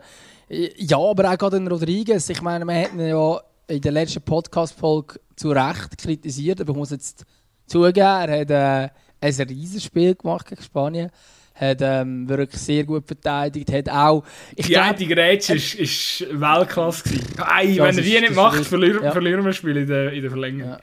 [0.49, 2.27] ja, aber auch gerade den Rodriguez.
[2.29, 6.91] Ich meine, wir hätten ja in der letzten Podcast-Folge zu Recht kritisiert, aber ich muss
[6.91, 7.25] jetzt
[7.65, 8.89] zugeben, er hat äh,
[9.21, 11.09] ein Riesenspiel gemacht gegen Spanien.
[11.53, 13.71] Hat ähm, wirklich sehr gut verteidigt.
[13.71, 14.23] Hat auch,
[14.55, 17.03] ich die eine Grätsche ist, ist Weltklasse.
[17.37, 19.11] Ei, wenn er die nicht macht, verlieren, ja.
[19.11, 20.71] verlieren wir das Spiel in der, in der Verlängerung.
[20.71, 20.79] Ja.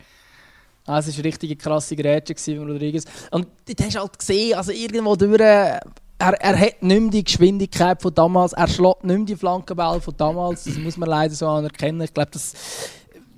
[0.85, 3.05] Also es war eine richtige krasse Grätsche von Rodriguez.
[3.31, 5.39] Und du hast halt gesehen, also irgendwo durch,
[6.19, 10.01] er, er hat nicht mehr die Geschwindigkeit von damals, er schlägt nicht mehr die Flankenball
[10.01, 12.01] von damals, das muss man leider so anerkennen.
[12.01, 12.53] Ich glaube, das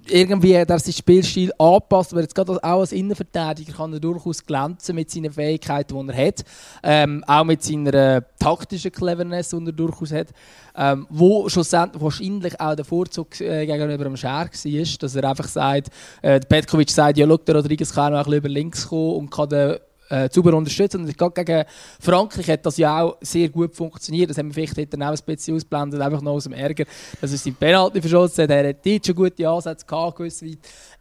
[0.07, 4.43] irgendwie hat er seinen Spielstil angepasst, aber jetzt gerade auch als Innenverteidiger kann er durchaus
[4.43, 6.43] glänzen mit seinen Fähigkeiten, die er hat,
[6.83, 10.29] ähm, auch mit seiner äh, taktischen Cleverness, die er durchaus hat,
[10.75, 15.47] ähm, wo schlussendlich wahrscheinlich auch der Vorzug äh, gegenüber dem Scher war, dass er einfach
[15.47, 15.89] sagt,
[16.23, 19.29] äh, Petkovic sagt, ja, schau, der Rodriguez kann auch ein bisschen über links kommen und
[19.29, 19.77] kann den
[20.11, 21.01] äh, sauber unterstützen.
[21.01, 21.65] Und gerade gegen
[21.99, 24.29] Frankreich hat das ja auch sehr gut funktioniert.
[24.29, 26.85] Das haben wir vielleicht dann auch ein bisschen ausblendet, einfach noch aus dem Ärger,
[27.19, 28.49] dass er seinen Penalty verschossen hat.
[28.51, 30.19] Er hat dort schon gute Ansätze gehabt,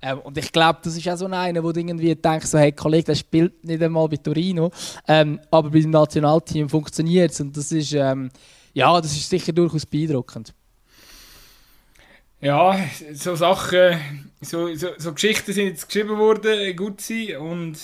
[0.02, 3.04] ähm, Und ich glaube, das ist auch so einer, du irgendwie denkst, so, hey, Kollege,
[3.04, 4.70] der spielt nicht einmal bei Torino,
[5.08, 7.40] ähm, aber bei dem Nationalteam funktioniert es.
[7.40, 8.30] Und das ist, ähm,
[8.72, 10.54] ja, das ist sicher durchaus beeindruckend.
[12.40, 12.78] Ja,
[13.12, 17.76] so Sachen, so, so, so Geschichten sind jetzt geschrieben worden, gut sein und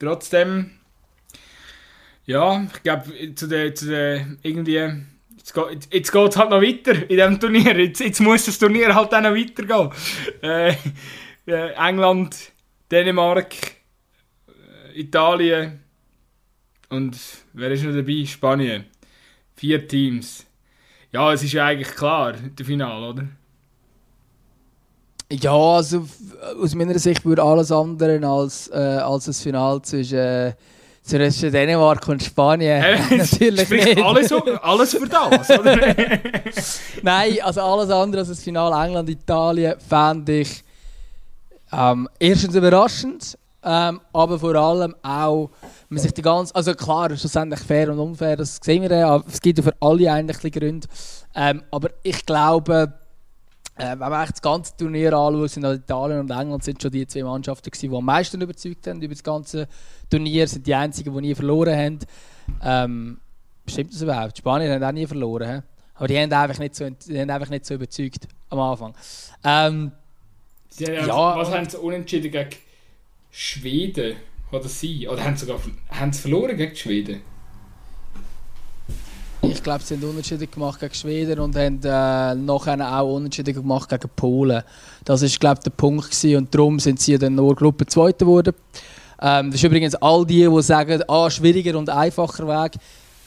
[0.00, 0.72] trotzdem,
[2.26, 4.92] ja, ich glaube, zu der, zu der irgendwie,
[5.90, 7.78] jetzt geht es halt noch weiter in diesem Turnier.
[7.78, 9.90] Jetzt, jetzt muss das Turnier halt auch noch weitergehen.
[10.42, 10.74] Äh,
[11.46, 12.52] äh, England,
[12.90, 13.54] Dänemark,
[14.94, 15.80] äh, Italien
[16.88, 17.16] und
[17.52, 18.24] wer ist noch dabei?
[18.26, 18.84] Spanien.
[19.56, 20.46] Vier Teams.
[21.12, 23.28] Ja, es ist ja eigentlich klar, der Final, oder?
[25.32, 26.06] Ja, also
[26.60, 30.52] aus meiner Sicht würde alles andere als, äh, als das Finale zwischen, äh,
[31.02, 34.02] zwischen Dänemark und Spanien äh, natürlich nicht.
[34.02, 35.76] Alles, alles für das, oder?
[37.02, 40.64] Nein, also alles andere als das Finale England-Italien fände ich
[41.72, 45.50] ähm, erstens überraschend, ähm, aber vor allem auch,
[45.88, 49.40] man sich die ganze, also klar, schlussendlich fair und unfair, das sehen wir ja, es
[49.40, 50.88] gibt für alle eigentlich Gründe,
[51.36, 52.92] ähm, aber ich glaube,
[53.80, 57.06] äh, wenn man das ganze Turnier anschaut, sind halt Italien und England sind schon die
[57.06, 59.68] zwei Mannschaften gewesen, die am meisten überzeugt haben über das ganze
[60.10, 61.98] Turnier, sind die einzigen, die nie verloren haben.
[62.62, 63.20] Ähm,
[63.66, 64.36] stimmt das überhaupt?
[64.36, 65.62] Die Spanier haben auch nie verloren, he?
[65.94, 68.94] aber die haben, einfach nicht so, die haben einfach nicht so überzeugt am Anfang.
[69.44, 69.92] Ähm,
[70.78, 72.50] ja, ja, was haben sie unentschieden gegen
[73.30, 74.16] Schweden?
[74.52, 75.08] Oder sie?
[75.08, 77.22] Oder haben sie sogar haben sie verloren gegen Schweden?
[79.42, 83.88] Ich glaube, sie haben Unterschiede gemacht gegen Schweden und haben äh, nachher auch Unterschiede gemacht
[83.88, 84.62] gegen Polen.
[85.04, 86.36] Das war, glaube der Punkt gewesen.
[86.36, 88.54] und darum sind sie dann nur Gruppe Zweite geworden.
[89.20, 92.72] Ähm, das ist übrigens all die, die sagen, ah, schwieriger und einfacher Weg.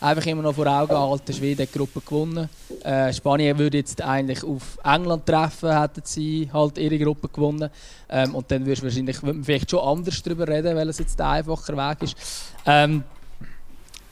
[0.02, 2.50] Einfach immer noch vor Augen halten, Schweden hat die Gruppe gewonnen.
[2.84, 7.70] Äh, Spanien würde jetzt eigentlich auf England treffen, hätten sie halt ihre Gruppe gewonnen.
[8.10, 11.30] Ähm, und dann würdest du wahrscheinlich vielleicht schon anders darüber reden, weil es jetzt der
[11.30, 12.18] einfache Weg ist.
[12.66, 13.04] Ähm,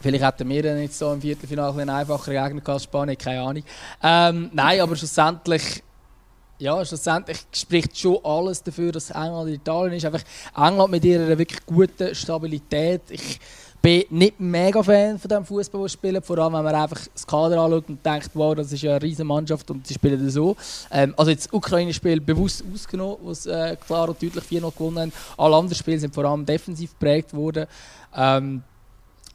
[0.01, 3.63] Vielleicht hätten wir dann jetzt so im Viertelfinale einen einfacheren Gegner als Spanien, keine Ahnung.
[4.01, 5.83] Ähm, nein, aber schlussendlich,
[6.57, 10.05] ja, schlussendlich spricht schon alles dafür, dass England in Italien ist.
[10.05, 10.23] Einfach
[10.55, 13.01] England mit ihrer wirklich guten Stabilität.
[13.09, 13.39] Ich
[13.81, 16.21] bin nicht mega Fan von dem Fußball, das spielen.
[16.21, 19.01] Vor allem, wenn man einfach das Kader anschaut und denkt, wow, das ist ja eine
[19.01, 20.55] riesige Mannschaft und sie spielen so.
[20.91, 24.99] Ähm, also jetzt das Ukraine-Spiel bewusst ausgenommen, wo sie äh, klar und deutlich 4-0 gewonnen
[24.99, 25.13] haben.
[25.37, 27.65] Alle anderen Spiele sind vor allem defensiv geprägt worden.
[28.15, 28.63] Ähm,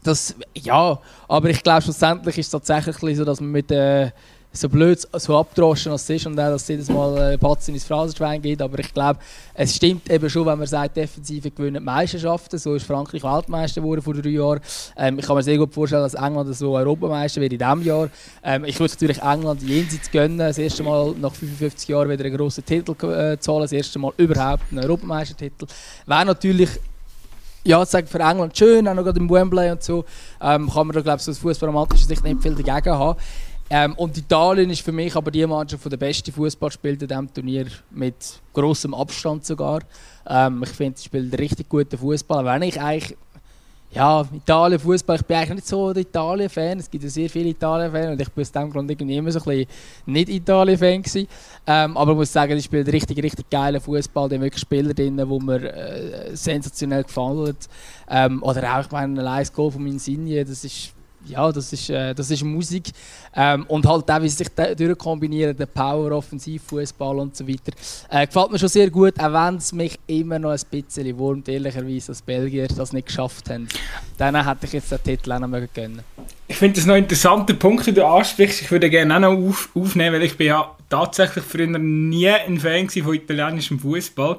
[0.07, 4.11] das, ja, aber ich glaube, schlussendlich ist es tatsächlich so, dass man mit äh,
[4.57, 7.69] so blöd, so abdroschen als es ist und auch, dass es jedes Mal äh, Patz
[7.69, 8.63] ins Phrasenschwein geht.
[8.63, 9.21] Aber ich glaube,
[9.55, 12.59] es stimmt eben schon, wenn man sagt, Defensive gewinnen Meisterschaften.
[12.59, 14.61] So ist Frankreich Weltmeister geworden vor drei Jahren.
[14.97, 18.09] Ähm, ich kann mir sehr gut vorstellen, dass England so Europameister wird in diesem Jahr.
[18.43, 20.39] Ähm, ich würde natürlich England jenseits gönnen.
[20.39, 23.63] Das erste Mal nach 55 Jahren wieder einen grossen Titel äh, zahlen.
[23.63, 25.67] Das erste Mal überhaupt einen Europameistertitel.
[26.07, 26.71] Wäre natürlich
[27.67, 30.05] ja, sagen für England schön, auch noch im Wembley und so,
[30.41, 33.19] ähm, kann man da glaube ich aus fußballromantischer Sicht nicht viel dagegen haben.
[33.69, 37.09] Ähm, und Italien ist für mich aber die Mannschaft, die der beste Fußball spielt in
[37.09, 39.81] diesem Turnier, mit großem Abstand sogar.
[40.29, 43.17] Ähm, ich finde, sie spielt richtig guten Fußball, wenn ich eigentlich
[43.97, 46.79] ja, Italien, Fußball, ich bin eigentlich nicht so der Italien-Fan.
[46.81, 49.39] Es gibt ja sehr viele Italien-Fans und ich bin aus dem Grund irgendwie immer so
[49.39, 49.67] ein bisschen
[50.05, 51.03] nicht Italien-Fan
[51.67, 54.29] Ähm, aber ich muss sagen, ich spiele richtig, richtig geilen Fußball.
[54.29, 57.57] Da haben wirklich Spieler drin, die mir äh, sensationell gefallen.
[58.11, 60.93] Ähm, oder auch, ich meine, ein Goal von Insigne, das ist
[61.29, 62.91] ja, das ist, äh, das ist Musik.
[63.35, 67.73] Ähm, und halt auch, wie sie sich durchkombinieren, der Power, Offensivfußball und so weiter.
[68.11, 71.49] Äh, gefällt mir schon sehr gut, auch wenn es mich immer noch ein bisschen wurmt,
[71.49, 73.69] ehrlicherweise, dass Belgier das nicht geschafft haben.
[74.17, 76.03] Dann hätte ich jetzt den Titel auch noch gönnen
[76.49, 78.63] Ich finde das noch interessanter Punkt, den du ansprichst.
[78.63, 82.59] Ich würde gerne auch noch auf, aufnehmen, weil ich bin ja tatsächlich früher nie ein
[82.59, 84.39] Fan von italienischem Fußball.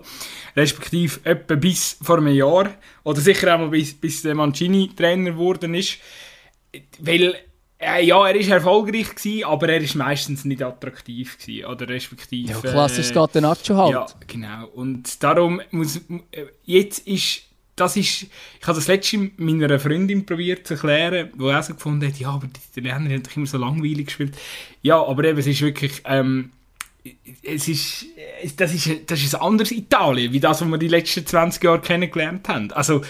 [0.56, 2.70] Respektive etwa bis vor einem Jahr.
[3.04, 6.00] Oder sicher auch mal bis, bis der Mancini Trainer geworden ist.
[7.00, 7.36] Weil
[7.80, 11.38] äh, ja, er war erfolgreich, gewesen, aber er war meistens nicht attraktiv.
[11.38, 12.52] Gewesen, oder respektive...
[12.52, 13.92] Ja, klassisch äh, Catenaccio halt.
[13.92, 14.68] Ja, genau.
[14.68, 15.98] Und darum muss...
[16.32, 17.44] Äh, jetzt ist...
[17.76, 18.24] Das ist...
[18.24, 22.30] Ich habe das letzte meiner Freundin probiert zu erklären, die auch so gefunden hat, ja,
[22.30, 24.36] aber die Italiener haben doch immer so langweilig gespielt.
[24.82, 26.02] Ja, aber eben, es ist wirklich...
[26.06, 26.52] Ähm,
[27.44, 28.06] es ist,
[28.58, 31.80] das, ist, das ist ein anderes Italien, wie das, was wir die letzten 20 Jahre
[31.80, 32.72] kennengelernt haben.
[32.74, 33.02] Also,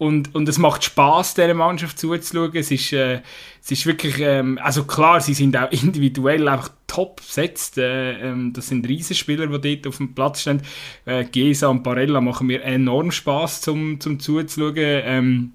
[0.00, 2.52] und, und es macht Spaß dieser Mannschaft zuzuschauen.
[2.54, 3.20] Es ist, äh,
[3.62, 7.76] es ist wirklich, ähm, also klar, sie sind auch individuell einfach top besetzt.
[7.76, 10.62] Äh, ähm, das sind Riesenspieler, die dort auf dem Platz stehen.
[11.04, 14.74] Äh, Gesa und Barella machen mir enorm Spaß zum, zum zuzuschauen.
[14.78, 15.52] Ähm,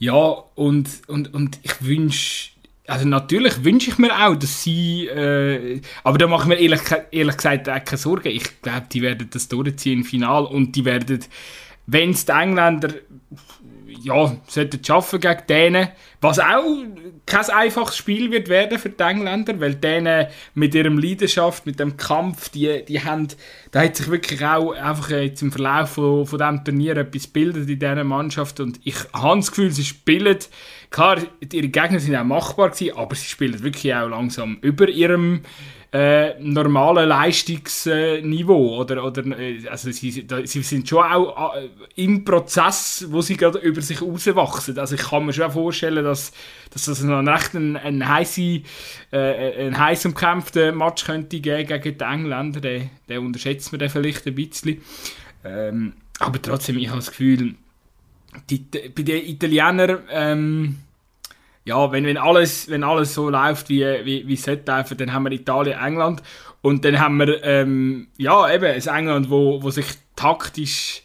[0.00, 0.16] ja,
[0.56, 2.50] und, und, und ich wünsche
[2.88, 6.80] also natürlich wünsche ich mir auch, dass sie, äh, aber da mache ich mir ehrlich,
[7.12, 8.28] ehrlich gesagt auch keine Sorgen.
[8.30, 11.20] Ich glaube, die werden das durchziehen im Final und die werden,
[11.92, 12.94] wenn es die Engländer
[14.02, 15.88] ja, sollten schaffen gegen denen,
[16.20, 16.84] was auch
[17.26, 21.96] kein einfaches Spiel wird werden für die Engländer, weil denen mit ihrem Leidenschaft, mit dem
[21.96, 23.28] Kampf, die, die haben,
[23.70, 27.68] da hat sich wirklich auch einfach jetzt im Verlauf von, von diesem Turnier etwas gebildet
[27.68, 30.38] in dieser Mannschaft und ich habe das Gefühl, sie spielen,
[30.90, 35.42] klar, ihre Gegner sind auch machbar gewesen, aber sie spielen wirklich auch langsam über ihrem
[35.92, 38.80] äh, normalen Leistungsniveau.
[38.80, 43.58] Oder, oder, äh, also sie, sie sind schon auch äh, im Prozess, wo sie gerade
[43.58, 44.78] über sich rauswachsen.
[44.78, 46.32] Also ich kann mir schon vorstellen, dass,
[46.70, 48.62] dass das noch recht ein, ein, heisse,
[49.12, 52.60] äh, ein heiß umkämpfter Match könnte geben gegen die Engländer.
[52.60, 54.80] Den, den unterschätzt man dann vielleicht ein bisschen.
[55.44, 57.54] Ähm, aber trotzdem, ich habe das Gefühl,
[58.48, 60.78] die, bei den Italienern ähm,
[61.64, 65.12] ja, wenn, wenn, alles, wenn alles so läuft, wie, wie, wie es sollte laufen, dann
[65.12, 66.22] haben wir Italien, England
[66.60, 69.86] und dann haben wir, ähm, ja, eben ein England, wo, wo sich
[70.16, 71.02] taktisch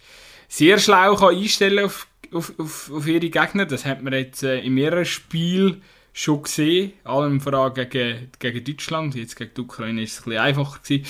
[0.48, 3.66] sehr schlau kann einstellen auf, auf, auf, auf ihre Gegner.
[3.66, 5.82] Das hat man jetzt äh, in mehreren Spielen
[6.14, 9.16] schon gesehen, allem vor allem gegen, gegen Deutschland.
[9.16, 11.06] Jetzt gegen die Ukraine ist es ein bisschen einfacher gewesen.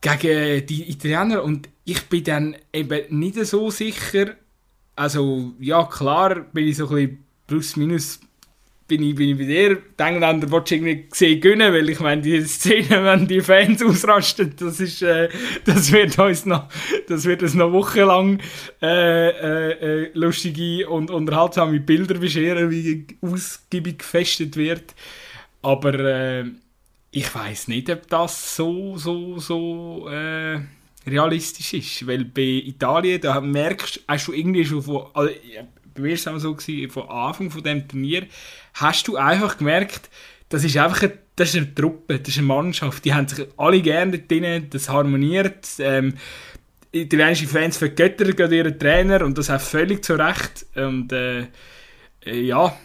[0.00, 4.34] Gegen die Italiener und ich bin dann eben nicht so sicher,
[4.96, 8.20] also ja, klar bin ich so ein bisschen plus minus
[8.86, 9.76] bin ich, bin ich bei dir.
[9.98, 13.82] Die Engländer willst du irgendwie sehen gönnen, weil ich meine, die Szene, wenn die Fans
[13.84, 15.28] ausrasten, das ist, äh,
[15.64, 16.68] das wird uns noch,
[17.08, 18.40] das wird uns noch wochenlang
[18.82, 24.94] äh, äh, äh, lustige und unterhaltsame Bilder bescheren, wie ausgiebig gefestet wird.
[25.62, 26.44] Aber äh,
[27.10, 30.60] ich weiß nicht, ob das so, so, so äh,
[31.06, 35.32] realistisch ist, weil bei Italien, da merkst hast du irgendwie schon von, also,
[35.94, 38.26] bei mir war es auch so, gewesen, von Anfang von dem Turnier,
[38.74, 40.10] hast du einfach gemerkt,
[40.48, 43.46] das ist einfach eine, das ist eine Truppe, das ist eine Mannschaft, die haben sich
[43.56, 45.66] alle gerne drin, das harmoniert.
[45.78, 46.14] Ähm,
[46.92, 50.66] italienische Fans vergöttern gerade ihren Trainer und das auch völlig zu Recht.
[50.76, 51.46] Und äh,
[52.24, 52.76] ja,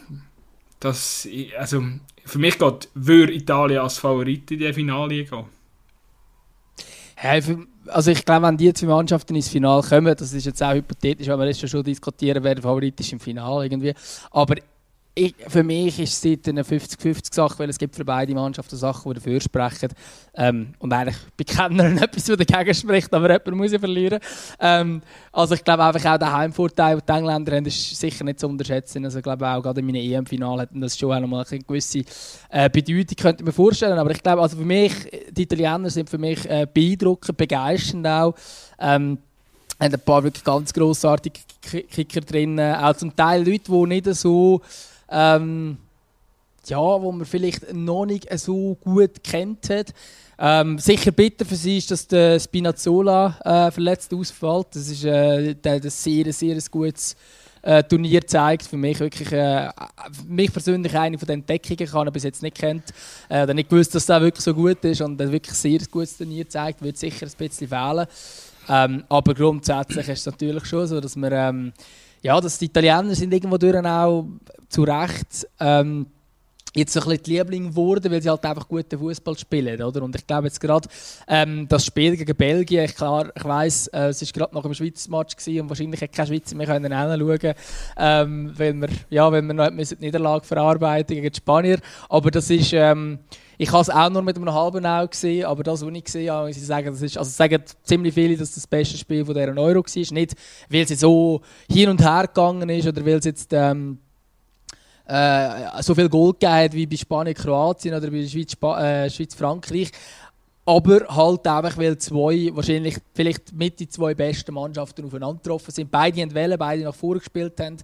[0.79, 1.83] das, also
[2.25, 5.45] für mich geht, würde Italien als Favorit in die Finale gehen.
[7.15, 7.43] Hey,
[7.89, 11.27] also ich glaube, wenn die zwei Mannschaften ins Finale kommen, das ist jetzt auch hypothetisch,
[11.27, 13.93] weil wir jetzt schon diskutieren, wer der Favorit ist im Finale irgendwie.
[14.31, 14.55] Aber
[15.19, 19.15] ich, für mich ist es eine 50-50-Sache, weil es gibt für beide Mannschaften Sachen, die
[19.15, 19.89] dafür sprechen.
[20.33, 24.19] Ähm, und eigentlich bekennen etwas, das dagegen spricht, aber jemand muss ja verlieren.
[24.59, 25.01] Ähm,
[25.33, 28.47] also ich glaube einfach auch der Heimvorteil, den die Engländer haben, ist sicher nicht zu
[28.47, 29.03] unterschätzen.
[29.03, 32.03] Also ich glaube auch gerade in meinem EM-Finale hatten das schon auch eine gewisse
[32.49, 33.99] äh, Bedeutung, könnte ich mir vorstellen.
[33.99, 34.93] Aber ich glaube, also für mich,
[35.31, 38.35] die Italiener sind für mich äh, beeindruckend, begeisternd auch.
[38.79, 39.17] Ähm,
[39.79, 42.59] haben ein paar wirklich ganz grossartige Kicker drin.
[42.59, 44.61] Auch zum Teil Leute, die nicht so
[45.09, 45.77] ähm,
[46.67, 49.93] ja, wo man vielleicht noch nicht so gut kennt hat.
[50.37, 54.67] Ähm, sicher bitter für sie ist, dass der Spinazzola äh, verletzt ausfällt.
[54.73, 57.15] Das ist äh, das sehr, sehr gutes
[57.61, 58.63] äh, Turnier zeigt.
[58.63, 59.69] Für mich wirklich, äh,
[60.27, 62.85] mich persönlich eine von den Entdeckungen, ich bis jetzt nicht kennt,
[63.27, 66.17] äh, oder nicht gewusst, dass der wirklich so gut ist und der wirklich sehr gutes
[66.17, 68.07] Turnier zeigt, wird sicher ein bisschen fehlen.
[68.69, 71.73] Ähm, aber grundsätzlich ist es natürlich schon so, dass man ähm,
[72.21, 74.25] ja, dass die Italiener sind irgendwo durch auch
[74.67, 76.07] zu Recht ähm,
[76.75, 80.03] jetzt so ein bisschen die Liebling geworden, weil sie halt einfach guten Fußball spielen, oder?
[80.03, 80.87] Und ich glaube jetzt gerade
[81.27, 84.73] ähm, das Spiel gegen Belgien, ich, klar, ich weiss, äh, es war gerade nach dem
[84.73, 87.55] Schweizer Match und wahrscheinlich hätte keine Schweizer mehr können hinschauen
[87.97, 92.49] ähm, weil wir, ja, wenn wir noch die Niederlage verarbeiten gegen die Spanier, aber das
[92.49, 93.19] ist ähm,
[93.61, 96.31] ich habe es auch nur mit einem halben Auge gesehen, aber das, was ich gesehen
[96.31, 99.49] habe, sie sagen, das ist, also sagen ziemlich viele, dass das beste Spiel von dieser
[99.57, 100.13] Euro war.
[100.13, 100.35] Nicht,
[100.69, 103.99] weil es so hin und her gegangen ist oder weil es jetzt ähm,
[105.09, 109.91] äh, so viel Gold gegeben wie bei Spanien, Kroatien oder bei Schweiz, äh, Schweiz Frankreich.
[110.65, 115.89] Aber halt einfach, weil zwei, wahrscheinlich vielleicht mit die zwei besten Mannschaften aufeinander getroffen sind.
[115.89, 117.77] Beide haben Welle, beide nach vorne gespielt haben.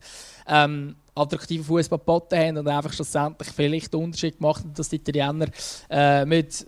[0.48, 4.98] Ähm, attraktiven Fußball geboten haben und einfach schlussendlich vielleicht den Unterschied gemacht haben, dass die
[4.98, 5.48] Italiener
[5.90, 6.68] äh, mit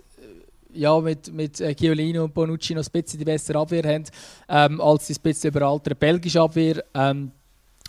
[0.72, 4.04] ja, mit, mit äh, Chiolino und Bonucci noch ein bisschen die bessere Abwehr haben,
[4.48, 6.84] ähm, als die ein bisschen überalterte belgische Abwehr.
[6.94, 7.32] Ähm,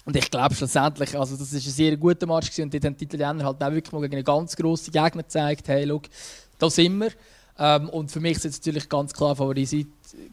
[0.06, 2.98] und ich glaube schlussendlich, also das ist ein sehr guter Match gewesen, und dort haben
[2.98, 6.04] die Italiener halt auch wirklich mal gegen einen ganz grossen Gegner gezeigt, hey, look,
[6.58, 7.12] da sind wir.
[7.60, 9.70] Ähm, und für mich ist es natürlich ganz klar Favorit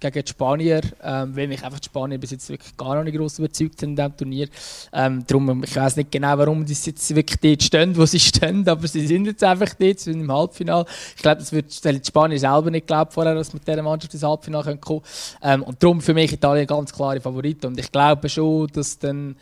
[0.01, 3.17] gegen die Spanier, ähm, weil mich einfach die Spanier bis jetzt wirklich gar noch nicht
[3.17, 4.49] groß überzeugt haben in diesem Turnier.
[4.93, 8.67] Ähm, darum, ich weiß nicht genau, warum die jetzt wirklich dort stehen, wo sie stehen,
[8.69, 10.87] aber sie sind jetzt einfach dort, sie sind im Halbfinale.
[11.17, 14.23] Ich glaube, das wird die Spanier selber nicht glaubt vorher, dass mit dieser Mannschaft ins
[14.23, 15.03] Halbfinale kommen können.
[15.43, 17.65] Ähm, und darum für mich Italien ganz klare Favorit.
[17.65, 19.37] Und ich glaube schon, dass dann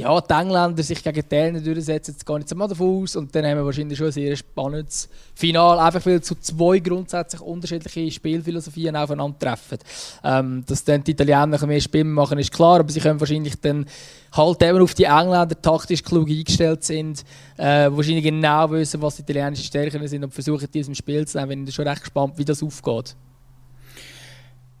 [0.00, 3.16] ja, die Engländer sich gegen die Italiener durchsetzen, jetzt gar nicht so mal davon aus.
[3.16, 7.40] Und dann haben wir wahrscheinlich schon ein sehr spannendes Finale, einfach weil zu zwei grundsätzlich
[7.40, 9.78] unterschiedliche Spielphilosophien aufeinandertreffen.
[10.24, 13.86] Ähm, dass dann die Italiener mehr Spiel machen, ist klar, aber sie können wahrscheinlich dann
[14.32, 17.24] halt eben auf die Engländer taktisch klug eingestellt sind,
[17.56, 21.60] äh, wahrscheinlich genau wissen, was die italienischen Stärken sind und versuchen, diesem Spiel zu nehmen.
[21.60, 23.16] Ich bin schon recht gespannt, wie das aufgeht.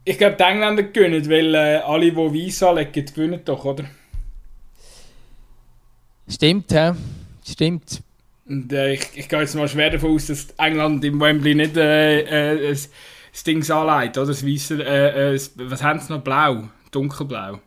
[0.04, 3.84] Ich glaube, die Engländer gewinnen, weil äh, alle, die Weiss anlegen, gewinnen doch, oder?
[6.30, 6.96] Stimmt, ja.
[7.46, 8.02] Stimmt.
[8.48, 11.76] Und äh, ich, ich gehe jetzt mal schwer davon aus, dass England im Wembley nicht
[11.76, 14.26] äh, äh, das Ding anlegt, oder?
[14.26, 16.20] Das Weisse, äh, äh, was haben sie noch?
[16.20, 16.68] Blau?
[16.90, 17.60] Dunkelblau?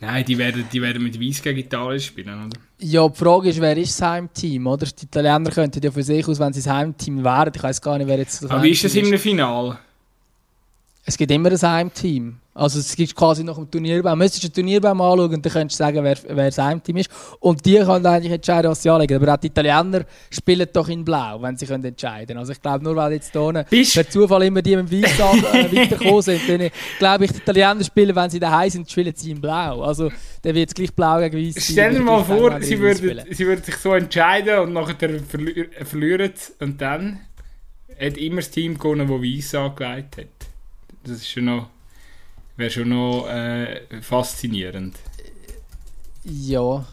[0.00, 2.58] Nein, die werden, die werden mit Weiß gegen Italien spielen, oder?
[2.80, 4.86] Ja, die Frage ist, wer ist das Heimteam, oder?
[4.86, 7.52] Die Italiener könnten ja für sich aus, wenn sie das Heimteam wären.
[7.54, 9.78] Ich weiß gar nicht, wer jetzt das Aber wie ist das im Finale?
[11.04, 12.36] Es gibt immer ein Heimteam.
[12.54, 14.18] Also es gibt quasi nach dem Turnierbaum.
[14.18, 17.10] Du müsstest ein Turnierbaum anschauen und dann könntest du sagen, wer, wer das Heimteam ist.
[17.40, 19.20] Und die können eigentlich entscheiden, was sie anlegen.
[19.20, 22.38] Aber auch die Italiener spielen doch in Blau, wenn sie können entscheiden können.
[22.38, 26.22] Also ich glaube, nur weil jetzt hier per Zufall immer die mit Weiß äh, weitergekommen
[26.22, 29.82] sind, dann glaube ich, die Italiener spielen, wenn sie daheim sind, spielen sie in Blau.
[29.82, 30.10] Also
[30.42, 31.64] dann wird es gleich Blau gegen Weiß sein.
[31.72, 36.32] Stell dir mal vor, sie würden, sie würden sich so entscheiden und nachher verli verlieren
[36.60, 37.20] und dann
[37.98, 40.41] hat immer das Team gewonnen, das Weiß angelegt hat.
[41.04, 41.68] Das ist schon noch,
[42.56, 44.96] wäre schon noch äh, faszinierend.
[46.24, 46.84] Ja,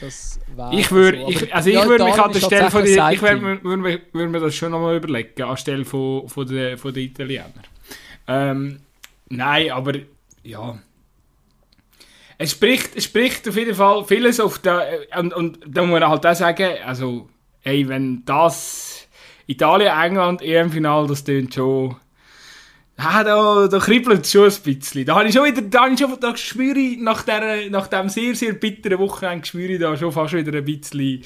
[0.00, 1.28] das war ich würde, so.
[1.28, 4.30] ich, also ich ja, würde mich an der Stelle von der, ich würde würd, würd
[4.30, 7.50] mir das schon noch mal überlegen, anstelle von, von der, von der Italiener.
[8.28, 8.80] Ähm,
[9.28, 9.94] nein, aber
[10.42, 10.78] ja.
[12.38, 16.08] Es spricht, es spricht auf jeden Fall vieles auf der, und, und da muss man
[16.08, 17.28] halt auch sagen, also,
[17.62, 19.08] ey, wenn das
[19.46, 21.96] Italien, England, EM-Final, das tönt schon
[22.98, 25.04] Ah, da, da kribbelt es schon ein bisschen.
[25.04, 28.08] Da habe ich schon wieder, da ich schon, da spüre ich nach, der, nach dem
[28.08, 31.22] sehr, sehr bitteren Wochenende spüre ich da schon fast wieder ein bisschen,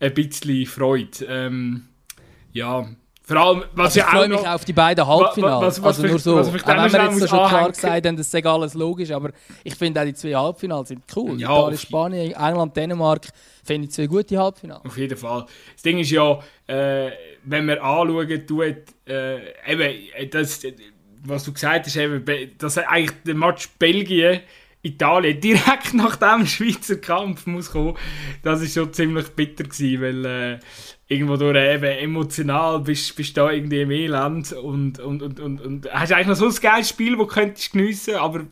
[0.00, 1.24] ein bisschen Freude.
[1.28, 1.84] Ähm,
[2.52, 2.88] ja,
[3.30, 5.62] vor allem, was also ich freue mich auf die beiden Halbfinals.
[5.62, 8.46] Was, was, also nur so, auch wenn wir jetzt schon klar gesagt haben, das ist
[8.46, 9.30] alles logisch, aber
[9.62, 11.40] ich finde auch die zwei Halbfinals sind cool.
[11.40, 13.28] Ja, Italien, Spanien, England, Dänemark,
[13.62, 14.84] finde ich zwei gute Halbfinals.
[14.84, 15.46] Auf jeden Fall.
[15.74, 17.12] Das Ding ist ja, äh,
[17.44, 18.76] wenn wir anschauen, tut,
[19.06, 20.62] äh, eben, das,
[21.22, 22.24] was du gesagt hast, eben,
[22.58, 24.40] dass eigentlich der Match Belgien
[24.82, 27.96] Italien direkt nach dem Schweizer Kampf muss kommen,
[28.42, 30.58] das ist schon ziemlich bitter gewesen, weil äh,
[31.10, 35.92] irgendwo durch eben emotional bist bist da irgendwie im Elend und, und, und, und, und
[35.92, 38.46] hast eigentlich noch so ein geiles Spiel, das du könntest geniessen, aber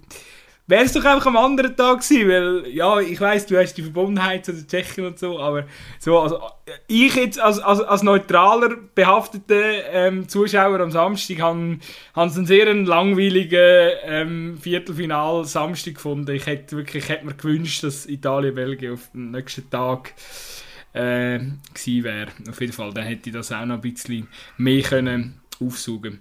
[0.66, 3.82] wäre es doch einfach am anderen Tag gewesen, weil, ja, ich weiß du hast die
[3.82, 5.66] Verbundenheit zu den Tschechen und so, aber
[6.00, 6.40] so, also,
[6.88, 11.78] ich jetzt als, als, als neutraler behafteter ähm, Zuschauer am Samstag habe
[12.12, 16.32] hab einen sehr langweiligen ähm, Viertelfinal Samstag gefunden.
[16.32, 20.12] Ich hätte wirklich, ich hätte mir gewünscht, dass Italien-Belgien auf den nächsten Tag
[20.92, 21.38] äh,
[21.74, 22.28] gewesen wäre.
[22.48, 26.20] Auf jeden Fall, dann hätte ich das auch noch ein bisschen mehr können aufsaugen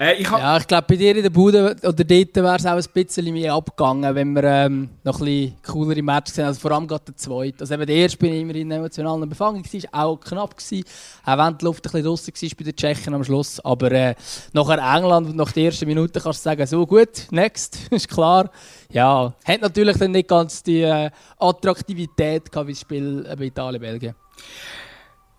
[0.00, 2.70] äh, ich ja, ich glaube, bei dir in der Bude oder dort wäre es auch
[2.70, 6.46] ein bisschen mehr abgegangen, wenn wir ähm, noch ein bisschen coolere Matches sehen.
[6.46, 7.60] Also vor allem gerade der zweite.
[7.60, 10.86] Also eben der erste bin ich immer in emotionalen Befangen war, auch knapp gewesen.
[11.26, 13.60] Auch wenn die Luft ein bisschen draussen war bei den Tschechen am Schluss.
[13.60, 14.14] Aber äh,
[14.54, 18.50] nachher England und nach der ersten Minute kannst du sagen, so gut, next, ist klar.
[18.90, 24.14] Ja, hat natürlich dann nicht ganz die äh, Attraktivität gehabt wie das Spiel bei Italien-Belgien.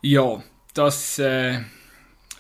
[0.04, 0.44] Ja,
[0.76, 1.18] das...
[1.18, 1.62] Äh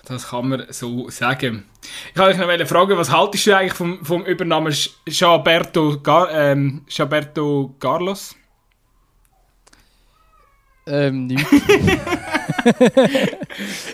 [0.06, 1.66] das kann man so sagen.
[2.14, 4.76] Ich wollte euch noch fragen, was haltest du eigentlich vom, vom Übernamen
[5.08, 6.86] Schaberto, Gar, ähm,
[7.80, 8.36] Carlos?
[10.88, 11.45] Ähm, nicht.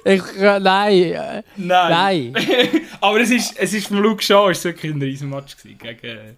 [0.05, 1.43] ich, äh, nein.
[1.57, 2.31] Nein.
[2.31, 2.33] nein.
[3.01, 6.33] Aber es ist, es ist vom Luke Shaw ist wirklich ein riesen Match gegen, äh,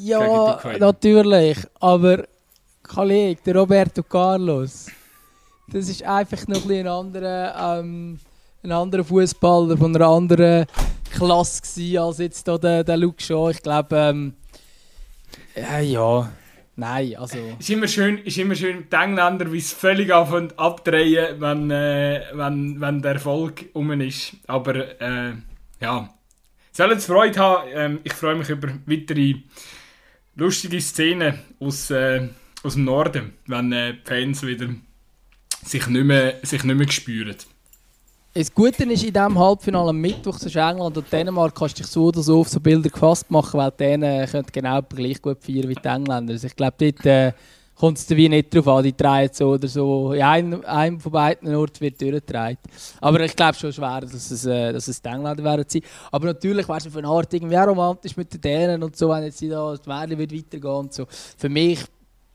[0.00, 1.58] Ja, gegen natürlich.
[1.78, 2.24] Aber
[2.82, 4.90] Kollege, der Roberto Carlos.
[5.68, 8.18] Das ist einfach noch ein, anderer, ähm,
[8.62, 10.66] ein anderer Fußballer von einer anderen
[11.10, 13.50] Klasse als jetzt hier der, der Luke Shaw.
[13.50, 14.34] Ich glaube, ähm,
[15.54, 16.32] ja, ja,
[16.76, 17.38] nein, also...
[17.58, 22.22] Ist immer schön, ist immer schön die Engländer, wie es völlig anfangen abdrehen, wenn, äh,
[22.32, 24.32] wenn, wenn der Erfolg um ist.
[24.46, 25.32] Aber, äh,
[25.80, 26.08] ja...
[26.74, 27.68] Sollen Sie Freude haben.
[27.74, 29.34] Ähm, ich freue mich über weitere
[30.36, 32.28] lustige Szenen aus, äh,
[32.62, 34.68] aus dem Norden, wenn äh, die Fans wieder
[35.64, 37.36] sich nicht mehr, sich nicht mehr spüren.
[38.34, 41.90] Das Gute ist, in diesem Halbfinale am Mittwoch zwischen England und Dänemark kannst du dich
[41.90, 45.44] so oder so auf so Bilder gefasst machen, weil die Dänen können genau gleich gut
[45.44, 46.32] feiern wie die Engländer.
[46.32, 47.32] Also ich glaube, dort äh,
[47.74, 50.14] kommt es wie nicht drauf an, die drehen so oder so.
[50.14, 52.56] In einem, einem von beiden Orten wird durchgetragen.
[53.02, 55.82] Aber ich glaube schon schwer, dass es, äh, dass es die Engländer werden sein.
[56.10, 59.10] Aber natürlich wäre es für eine Art irgendwie auch romantisch mit den Dänen und so,
[59.10, 61.06] wenn jetzt da das Märchen wird weitergehen und so.
[61.36, 61.80] Für mich,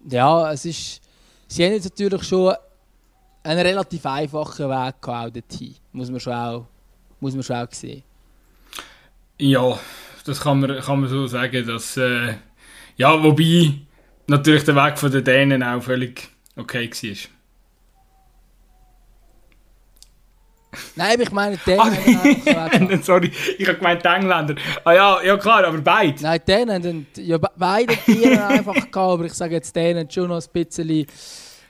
[0.08, 1.02] ja, es ist...
[1.48, 2.54] Sie haben jetzt natürlich schon
[3.48, 5.76] einen relativ einfachen Weg auch dorthin.
[5.94, 6.68] Muss man schon auch,
[7.20, 8.04] muss man schon auch sehen.
[9.40, 9.80] Ja,
[10.26, 11.98] das kann man, kann man so sagen, dass...
[11.98, 12.36] Äh,
[12.98, 13.74] ja, wobei
[14.26, 17.18] natürlich der Weg von den Dänen auch völlig okay war.
[20.96, 24.56] Nein, ich meine, die Dänen ah, Sorry, ich habe gemeint die Engländer.
[24.84, 26.22] Ah ja, ja klar, aber beide.
[26.22, 30.42] Nein, die Dänen, ja, beide Tiere einfach gehabt, aber ich sage jetzt denen schon noch
[30.42, 31.06] ein bisschen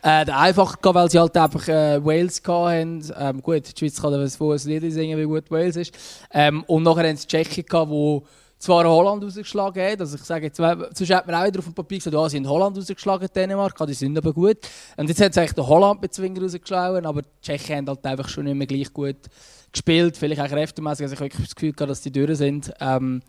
[0.01, 3.03] äh, einfach weil sie halt einfach äh, Wales hatten.
[3.17, 5.93] Ähm, gut, die Schweiz kann ein Lied singen, wie gut Wales ist.
[6.31, 8.23] Ähm, und nachher haben sie Tschechien wo
[8.59, 10.01] zwar Holland rausgeschlagen hat.
[10.01, 12.37] Also ich sage jetzt, sonst hat man auch wieder auf dem Papier gesagt, oh, sie
[12.37, 14.57] haben Holland rausgeschlagen, Dänemark, die sind aber gut.
[14.95, 18.29] Und jetzt hat sie eigentlich den Holland bezwingen rausgeschlagen, aber die Tschechen haben halt einfach
[18.29, 19.17] schon nicht mehr gleich gut
[19.71, 20.17] gespielt.
[20.17, 22.73] Vielleicht auch kräftemäßig, also ich habe wirklich das Gefühl gehabt, dass die durch sind.
[22.79, 23.21] Ähm,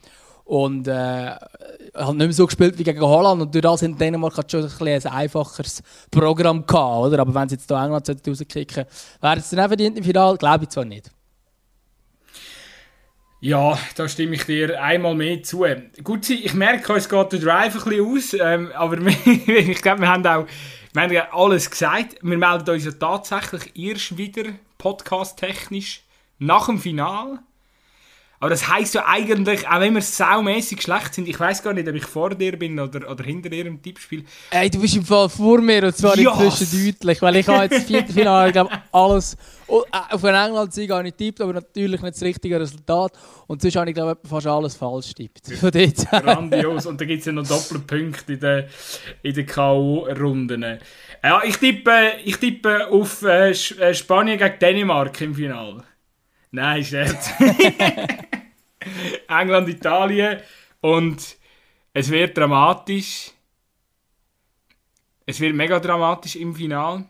[0.49, 3.42] und äh, hat nicht mehr so gespielt wie gegen Holland.
[3.42, 7.18] Und durch das in Dänemark hat schon ein, ein einfacheres Programm gehabt, oder?
[7.18, 8.86] Aber wenn sie jetzt hier England rauskicken
[9.20, 10.38] wäre es dann auch verdient im Finale?
[10.38, 11.11] Glaube ich zwar nicht.
[13.40, 15.66] Ja, da stimme ich dir einmal mehr zu.
[16.03, 20.09] Gut, ich merke, es geht der Drive ein bisschen aus, ähm, aber ich glaube, wir
[20.09, 20.46] haben auch
[20.94, 22.16] wir haben alles gesagt.
[22.22, 24.44] Wir melden uns ja tatsächlich erst wieder
[24.78, 26.05] podcast-technisch
[26.38, 27.40] nach dem Finale.
[28.41, 31.89] Aber das heisst ja eigentlich, auch wenn wir saumässig schlecht sind, ich weiß gar nicht,
[31.89, 34.24] ob ich vor dir bin oder, oder hinter dir im Tippspiel.
[34.51, 36.61] Ey, du bist im Fall vor mir und zwar yes.
[36.61, 39.36] inzwischen deutlich, weil ich habe jetzt Viertelfinale, glaube alles
[39.68, 43.12] oh, äh, auf einen England-Sieg habe ich getippt, aber natürlich nicht das richtige Resultat.
[43.47, 46.11] Und sonst habe ich, glaube ich, fast alles falsch getippt.
[46.11, 46.86] Grandios.
[46.86, 48.64] Und dann gibt es ja noch Doppelpunkte in den,
[49.22, 50.78] in den K.O.-Runden.
[51.22, 55.82] Ja, ich tippe, ich tippe auf äh, äh Spanien gegen Dänemark im Finale.
[56.51, 57.30] Nein, Scherz.
[59.28, 60.40] England, Italien.
[60.80, 61.36] Und
[61.92, 63.32] es wird dramatisch.
[65.26, 67.05] Es wird mega dramatisch im Finale.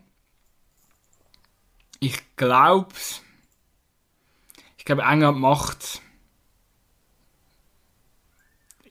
[2.01, 2.95] Ich glaube,
[4.76, 6.01] ich glaube, England macht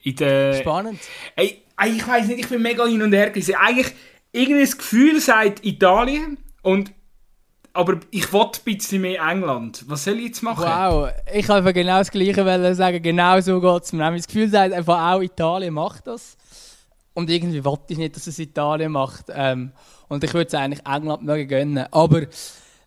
[0.02, 0.54] in der.
[0.54, 1.00] Spannend.
[1.36, 3.54] Ey, ich weiß nicht, ich bin mega hin und her gewesen.
[3.56, 3.92] Eigentlich,
[4.32, 6.92] irgendein Gefühl sagt Italien und
[7.78, 9.84] aber ich wollte ein bisschen mehr England.
[9.86, 10.64] Was soll ich jetzt machen?
[10.64, 13.00] Wow, ich wollte genau das Gleiche sagen.
[13.00, 14.10] Genau so geht es mir.
[14.10, 16.36] Das Gefühl sagt einfach auch, Italien macht das.
[17.14, 19.26] Und irgendwie wollte ich nicht, dass es Italien macht.
[19.32, 19.70] Ähm,
[20.08, 21.86] und ich würde es eigentlich England mögen gönnen.
[21.92, 22.22] Aber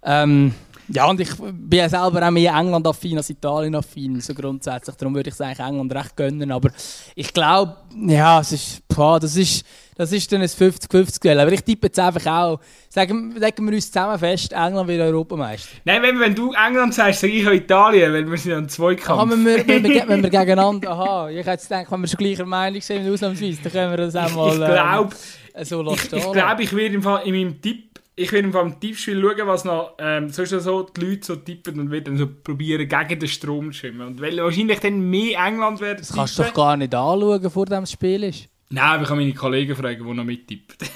[0.03, 0.53] ähm,
[0.93, 4.95] ja, und ich bin ja selber auch mehr England-affin als Italien-affin, so grundsätzlich.
[4.95, 6.51] Darum würde ich es eigentlich England recht gönnen.
[6.51, 6.69] Aber
[7.15, 7.77] ich glaube,
[8.07, 9.65] ja, es ist, boah, das ist,
[9.95, 11.39] das ist dann ein 50-50-Duell.
[11.39, 15.69] Aber ich tippe jetzt einfach auch, sagen, legen wir uns zusammen fest, England wird Europameister.
[15.85, 18.69] Nein, wenn, wenn du England sagst, sage ich auch Italien, weil wir sind ja ein
[18.69, 19.19] Zweikampf.
[19.19, 22.17] Aha, wenn wir, wenn wir, wenn wir gegeneinander, aha, ich hätte gedacht, wenn wir schon
[22.17, 25.15] gleicher Meinung sind, ausnahmsweise, dann können wir das auch mal ich, ich glaub,
[25.53, 26.15] ähm, so lassen.
[26.15, 29.47] Ich, ich glaube, ich werde im Fall in meinem Tipp ich werde beim Tippspiel schauen,
[29.47, 33.19] was noch ähm, sonst so die Leute so tippen und werde dann so probieren, gegen
[33.19, 34.07] den Strom zu schwimmen.
[34.07, 37.65] Und weil wahrscheinlich dann mehr England werden Das kannst du doch gar nicht anschauen, vor
[37.65, 38.47] dem Spiel ist.
[38.73, 40.77] Nein, ich kann meine Kollegen fragen, die noch mittippen.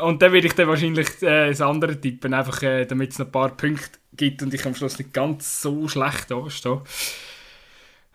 [0.00, 3.26] und dann werde ich dann wahrscheinlich äh, das andere tippen, einfach äh, damit es noch
[3.26, 6.80] ein paar Punkte gibt und ich am Schluss nicht ganz so schlecht anstehe.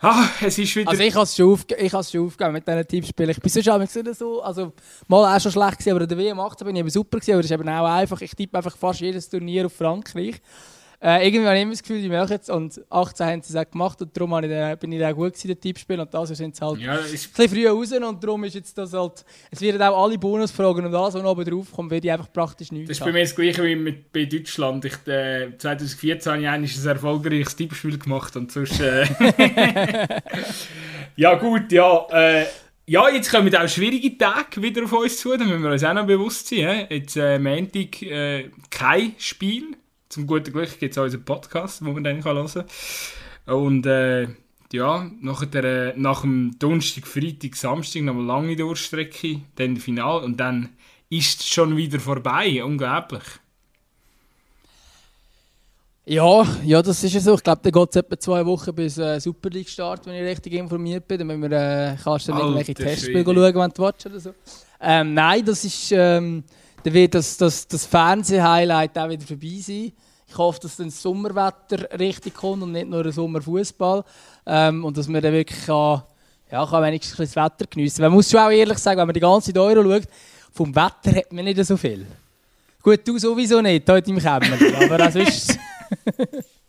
[0.04, 0.89] Ah, es ist wieder...
[0.89, 3.30] Also ich habe es schon, aufge ich schon aufgegeben mit diesen Tippspielen.
[3.30, 4.74] Ich bin sonst auch so, also
[5.08, 7.41] mal auch schon schlecht gewesen, aber der WM 18 bin ich eben super gewesen, aber
[7.43, 10.41] das ist eben auch einfach, ich tippe einfach fast jedes Turnier auf Frankreich.
[11.04, 13.56] Äh, irgendwie habe ich immer das Gefühl, die machen es und 18 haben sie es
[13.56, 16.56] auch gemacht und darum ich, bin ich da gut gewesen, der Tippspiel und da sind
[16.56, 19.82] sie halt ja, ein bisschen früh raus und darum ist jetzt das halt, es werden
[19.82, 22.99] auch alle Bonusfragen und alles, was oben drauf kommt, werde ich einfach praktisch nichts Das
[22.99, 24.86] ist bei mir das Gleiche wie mit, bei Deutschland.
[24.86, 28.80] Ich, äh, 2014 habe ich ein erfolgreiches Tippspiel gemacht und sonst...
[28.80, 29.08] Äh
[31.16, 32.06] ja gut, ja...
[32.12, 32.45] Äh,
[32.86, 35.93] ja, jetzt kommen auch schwierige Tage wieder auf uns zu, da müssen wir uns auch
[35.93, 36.88] noch bewusst sein.
[36.89, 36.95] He?
[36.95, 39.78] Jetzt äh, Montag äh, kein Spiel.
[40.12, 42.66] Zum guten Glück gibt es auch unseren Podcast, wo man dann hören kann.
[43.55, 44.28] Und äh,
[44.74, 50.36] ja, nach, der, nach dem Donnerstag, Freitag, Samstag noch eine lange Durchstrecke, dann Final und
[50.38, 50.70] dann
[51.09, 52.62] ist es schon wieder vorbei.
[52.62, 53.24] Unglaublich.
[56.03, 57.36] Ja, ja, das ist ja so.
[57.36, 60.30] Ich glaube, dann geht es etwa zwei Wochen bis äh, Super League Start, wenn ich
[60.30, 61.20] richtig informiert bin.
[61.20, 64.34] Dann müssen wir, äh, kannst du dann irgendwelche Testspiele schauen, wenn du watchst oder so.
[64.82, 66.43] Ähm, nein, das ist, ähm,
[66.84, 69.92] dann wird das, das, das Fernseh-Highlight auch wieder vorbei sein.
[70.28, 74.04] Ich hoffe, dass dann das Sommerwetter richtig kommt und nicht nur ein Sommerfußball.
[74.46, 76.04] Ähm, und dass man dann wirklich kann,
[76.52, 79.20] ja, kann wenigstens das Wetter geniessen Man muss schon auch ehrlich sagen, wenn man die
[79.20, 80.08] ganze Euro schaut,
[80.54, 82.06] vom Wetter hat man nicht so viel.
[82.82, 85.58] Gut, du sowieso nicht, heute im Kämmerli, aber auch sonst...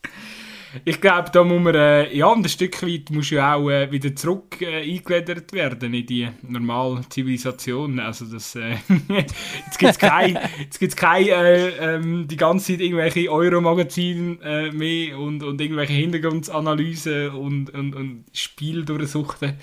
[0.84, 4.14] ich glaube, da muss man, äh, ja, ein Stück weit muss ja auch äh, wieder
[4.14, 7.98] zurück äh, eingegliedert werden in die normale Zivilisation.
[7.98, 8.76] Also das, äh,
[9.08, 10.40] jetzt gibt es keine,
[10.78, 17.30] gibt's kein, äh, ähm, die ganze Zeit irgendwelche Euro-Magazine äh, mehr und, und irgendwelche Hintergrundanalysen
[17.30, 19.54] und, und, und Spiel durchsuchten.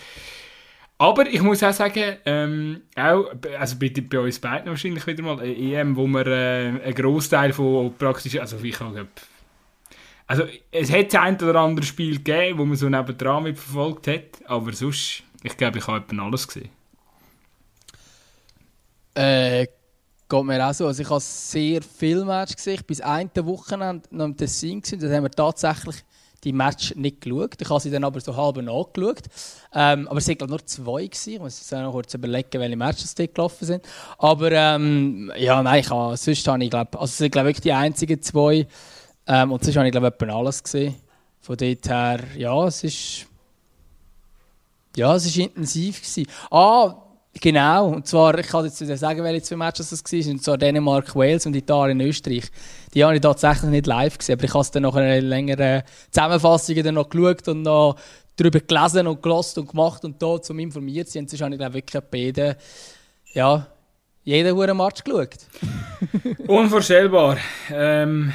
[1.01, 5.39] Aber ich muss auch sagen, ähm, auch, also bei, bei uns beiden wahrscheinlich wieder mal
[5.39, 9.07] eine EM, wo wir äh, einen Großteil von praktisch, also ich habe
[10.30, 14.45] also es hat ein oder andere Spiel gegeben, wo man so nebendran mit verfolgt hat,
[14.45, 16.69] aber sonst, ich glaube, ich habe etwa alles gesehen.
[19.15, 19.65] Äh,
[20.30, 20.86] geht mir auch so.
[20.86, 22.80] Also ich habe sehr viele Matches gesehen.
[22.86, 24.99] Bis eine Wochenende noch im Tessin gewesen.
[24.99, 25.95] Da haben wir tatsächlich
[26.43, 27.59] die Match nicht geschaut.
[27.59, 29.23] Ich habe sie dann aber so halb nachgeschaut.
[29.73, 31.07] Ähm, aber es waren nur zwei.
[31.07, 31.34] Gewesen.
[31.34, 33.84] Ich muss jetzt noch kurz überlegen, welche Matches dort gelaufen sind.
[34.19, 37.63] Aber ähm, ja, nein, ich habe, sonst habe ich, glaube also es sind glaube wirklich
[37.63, 38.67] die einzigen zwei
[39.30, 40.95] ähm, und sonst habe ich glaube ich alles gesehen.
[41.39, 43.25] Von dort her, ja, es ist...
[44.97, 46.01] Ja, es war intensiv.
[46.01, 46.27] Gewesen.
[46.49, 46.95] Ah,
[47.39, 47.89] genau.
[47.89, 50.32] Und zwar, ich kann jetzt sagen, welche zwei Matches das waren.
[50.32, 52.45] Und zwar Dänemark, Wales und Italien, Österreich.
[52.93, 55.84] Die habe ich tatsächlich nicht live gesehen, aber ich habe es dann nach einer längeren
[56.09, 57.97] Zusammenfassung dann noch geschaut und noch
[58.36, 61.23] darüber gelesen und gelost und gemacht und da zum informiert sein.
[61.23, 62.57] Und sonst habe ich glaube wirklich beide,
[63.34, 63.67] ja,
[64.23, 65.38] jeden Match geschaut.
[66.47, 67.38] Unvorstellbar.
[67.71, 68.34] Ähm,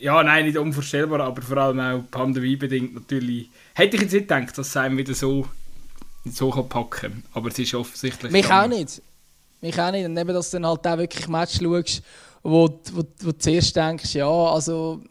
[0.00, 3.48] ja, nein, nicht unvorstellbar, aber vor allem auch pandemiebedingt natürlich.
[3.74, 5.46] Hätte ich jetzt nicht gedacht, dass es einem wieder so,
[6.24, 7.22] so kann packen kann.
[7.32, 8.30] Aber es ist offensichtlich.
[8.30, 9.02] Mich auch nicht.
[9.60, 10.06] Mich auch nicht.
[10.06, 12.02] Und eben, dass du dann halt auch wirklich Match schaust,
[12.42, 15.02] wo, wo, wo du zuerst denkst, ja, also.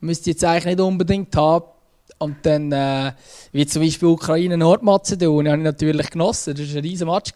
[0.00, 1.64] Müsste jetzt eigentlich nicht unbedingt haben.
[2.18, 3.12] Und dann, äh,
[3.52, 6.54] wie zum Beispiel Ukraine, Nordmazedonien, habe ich natürlich genossen.
[6.54, 7.32] Das war ein riesiger Match.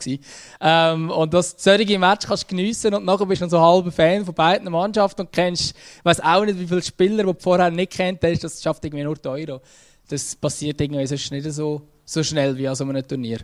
[0.60, 3.92] Ähm, und das solche Match kannst du geniessen und nachher bist du noch so halber
[3.92, 7.70] Fan von beiden Mannschaften und kennst, weiß auch nicht, wie viele Spieler, die du vorher
[7.70, 9.60] nicht kennt das schafft irgendwie nur die Euro.
[10.08, 13.40] Das passiert irgendwie sonst nicht so, so schnell wie an so einem Turnier.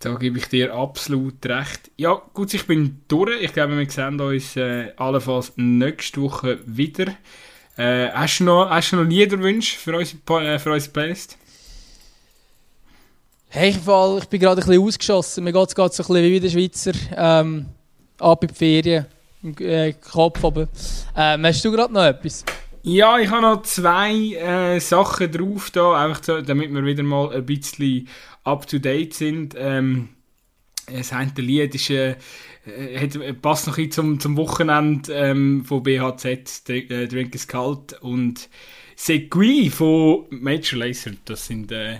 [0.00, 1.90] Da gebe ich dir absolut recht.
[1.96, 3.40] Ja, gut, ich bin durch.
[3.40, 7.06] Ich glaube, wir sehen uns äh, allenfalls nächste Woche wieder.
[7.76, 11.36] Äh, hast, du noch, hast du noch Liederwünsche für unsere, äh, für unsere Playlist?
[13.48, 15.44] Hey, ich, fall, ich bin gerade ein bisschen ausgeschossen.
[15.44, 16.92] Mir geht es gerade so ein bisschen wie der Schweizer.
[17.16, 17.66] Ähm,
[18.18, 19.06] ab in die Ferien.
[19.42, 20.68] Im äh, Kopf oben.
[21.16, 22.44] Ähm, hast du gerade noch etwas?
[22.82, 27.32] Ja, ich habe noch zwei äh, Sachen drauf, da, einfach so, damit wir wieder mal
[27.34, 28.08] ein bisschen
[28.44, 29.54] up to date sind.
[29.56, 30.10] Ähm,
[30.86, 32.16] das eine Lied ist, äh,
[32.66, 37.46] äh, hat, äh, passt noch ein zum, zum Wochenende ähm, von BHZ, äh, Drink is
[37.46, 38.48] Kalt und
[38.96, 41.12] Segui von Major Lazer.
[41.24, 41.98] Das sind äh,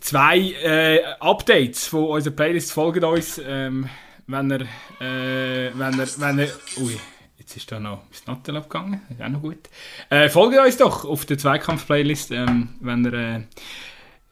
[0.00, 2.72] zwei äh, Updates von unserer Playlist.
[2.72, 3.88] Folgt uns, ähm,
[4.26, 4.60] wenn ihr,
[5.00, 6.96] äh, wenn ihr, wenn ihr, ui,
[7.38, 9.68] jetzt ist da noch das Nattel abgegangen, ist auch noch gut.
[10.10, 13.40] Äh, folgt uns doch auf der Zweikampf-Playlist, ähm, wenn ihr, äh,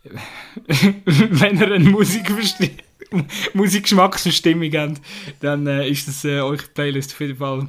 [1.06, 2.84] wenn ihr eine Musik versteht.
[3.54, 5.00] Musikgeschmacks und Stimmung habt,
[5.40, 7.68] dann äh, ist das äh, eure Playlist auf jeden Fall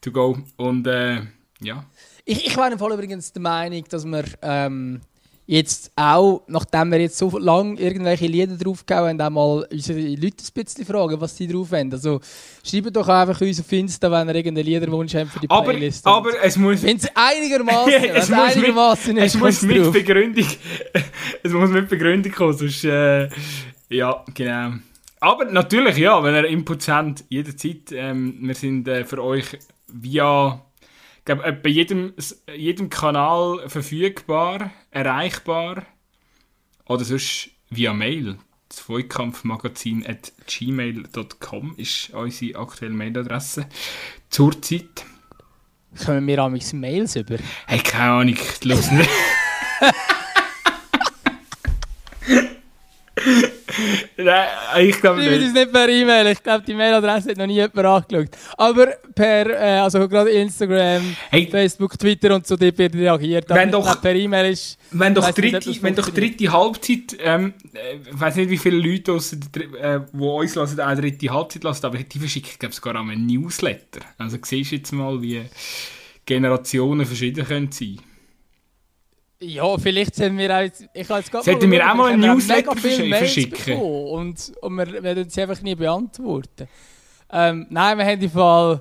[0.00, 0.38] to go.
[0.56, 1.20] Und äh,
[1.60, 1.84] ja.
[2.24, 5.00] Ich, ich war im Fall übrigens der Meinung, dass wir ähm,
[5.46, 10.36] jetzt auch, nachdem wir jetzt so lange irgendwelche Lieder draufgehauen haben, auch mal unsere Leute
[10.44, 11.92] ein bisschen fragen, was sie drauf haben.
[11.92, 12.20] Also
[12.64, 16.06] schreibt doch einfach uns auf Insta, wenn ihr irgendeinen Liederwunsch habt für die Playlist.
[16.06, 16.82] Aber, aber es muss...
[16.82, 19.92] Wenn es einigermaßen es muss einigermaßen mit, Es muss mit.
[19.92, 20.46] Begründung...
[21.42, 22.84] es muss mit Begründung kommen, sonst...
[22.84, 23.28] Äh,
[23.92, 24.74] ja, genau.
[25.20, 27.92] Aber natürlich, ja, wenn ihr Inputs habt, jederzeit.
[27.92, 30.60] Ähm, wir sind äh, für euch via
[31.22, 32.14] ich glaube, bei jedem,
[32.52, 35.86] jedem Kanal verfügbar, erreichbar.
[36.86, 38.38] Oder sonst via Mail.
[40.04, 43.68] At gmail.com ist unsere aktuelle Mailadresse.
[44.30, 45.04] Zurzeit.
[46.04, 47.36] Kommen wir an Mails über?
[47.68, 49.10] Hey, keine Ahnung, los nicht.
[54.24, 54.48] Nein,
[54.88, 55.44] ich glaube Schreibt nicht.
[55.46, 56.26] uns nicht per E-Mail.
[56.28, 58.28] Ich glaube, die Mailadresse hat noch nie jemand angeschaut.
[58.56, 63.46] Aber per, äh, also gerade Instagram, Hey, Facebook, Twitter und so, dort wird reagiert.
[63.48, 64.78] Wenn doch- glaub, per E-Mail ist...
[64.90, 68.58] Wenn doch, nicht, dritte, das wenn doch dritte Halbzeit, ähm, äh, ich weiß nicht, wie
[68.58, 69.18] viele Leute,
[69.52, 72.94] Dr- äh, die uns hören, auch dritte Halbzeit lassen, aber die verschicken, glaube ich, sogar
[72.96, 74.00] auch einen Newsletter.
[74.18, 75.40] Also siehst du jetzt mal, wie
[76.26, 77.98] Generationen verschieden können sein.
[79.42, 80.68] Ja, vielleicht sind wir auch...
[80.94, 83.76] Ich habe jetzt Sollten wir auch mal einen Newsletter verschicken?
[83.76, 86.68] Und, und wir werden sie einfach nie beantworten.
[87.30, 88.80] Ähm, nein, wir haben die Fall...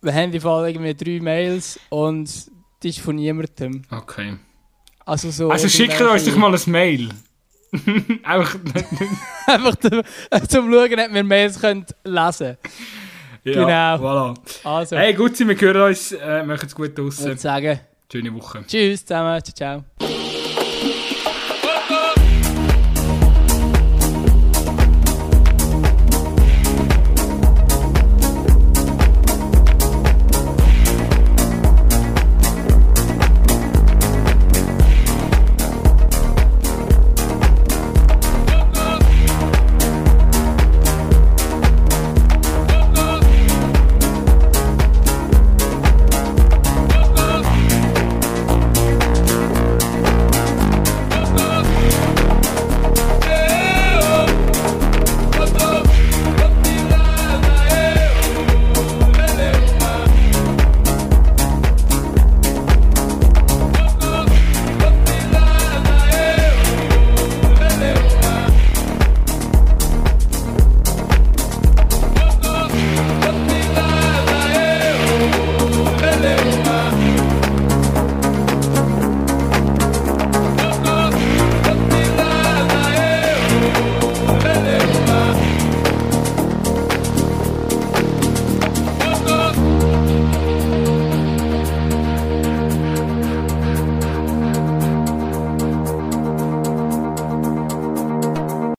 [0.00, 2.50] Wir haben die Fall irgendwie drei Mails und
[2.82, 3.82] die ist von niemandem.
[3.90, 4.36] Okay.
[5.04, 5.50] Also so...
[5.50, 7.08] Also schickt uns doch mal ein Mail.
[8.22, 8.58] Einfach,
[9.46, 10.02] Einfach zum,
[10.48, 12.56] zum Schauen, ob wir Mails können lesen
[13.42, 13.96] ja, Genau.
[13.96, 14.34] Voilà.
[14.64, 16.12] Also, Hey, gut, wir hören uns.
[16.12, 17.80] Äh, Macht's gut ich würde sagen,
[18.10, 18.64] Schöne Woche.
[18.66, 20.19] tschüss zusammen, ciao, ciao.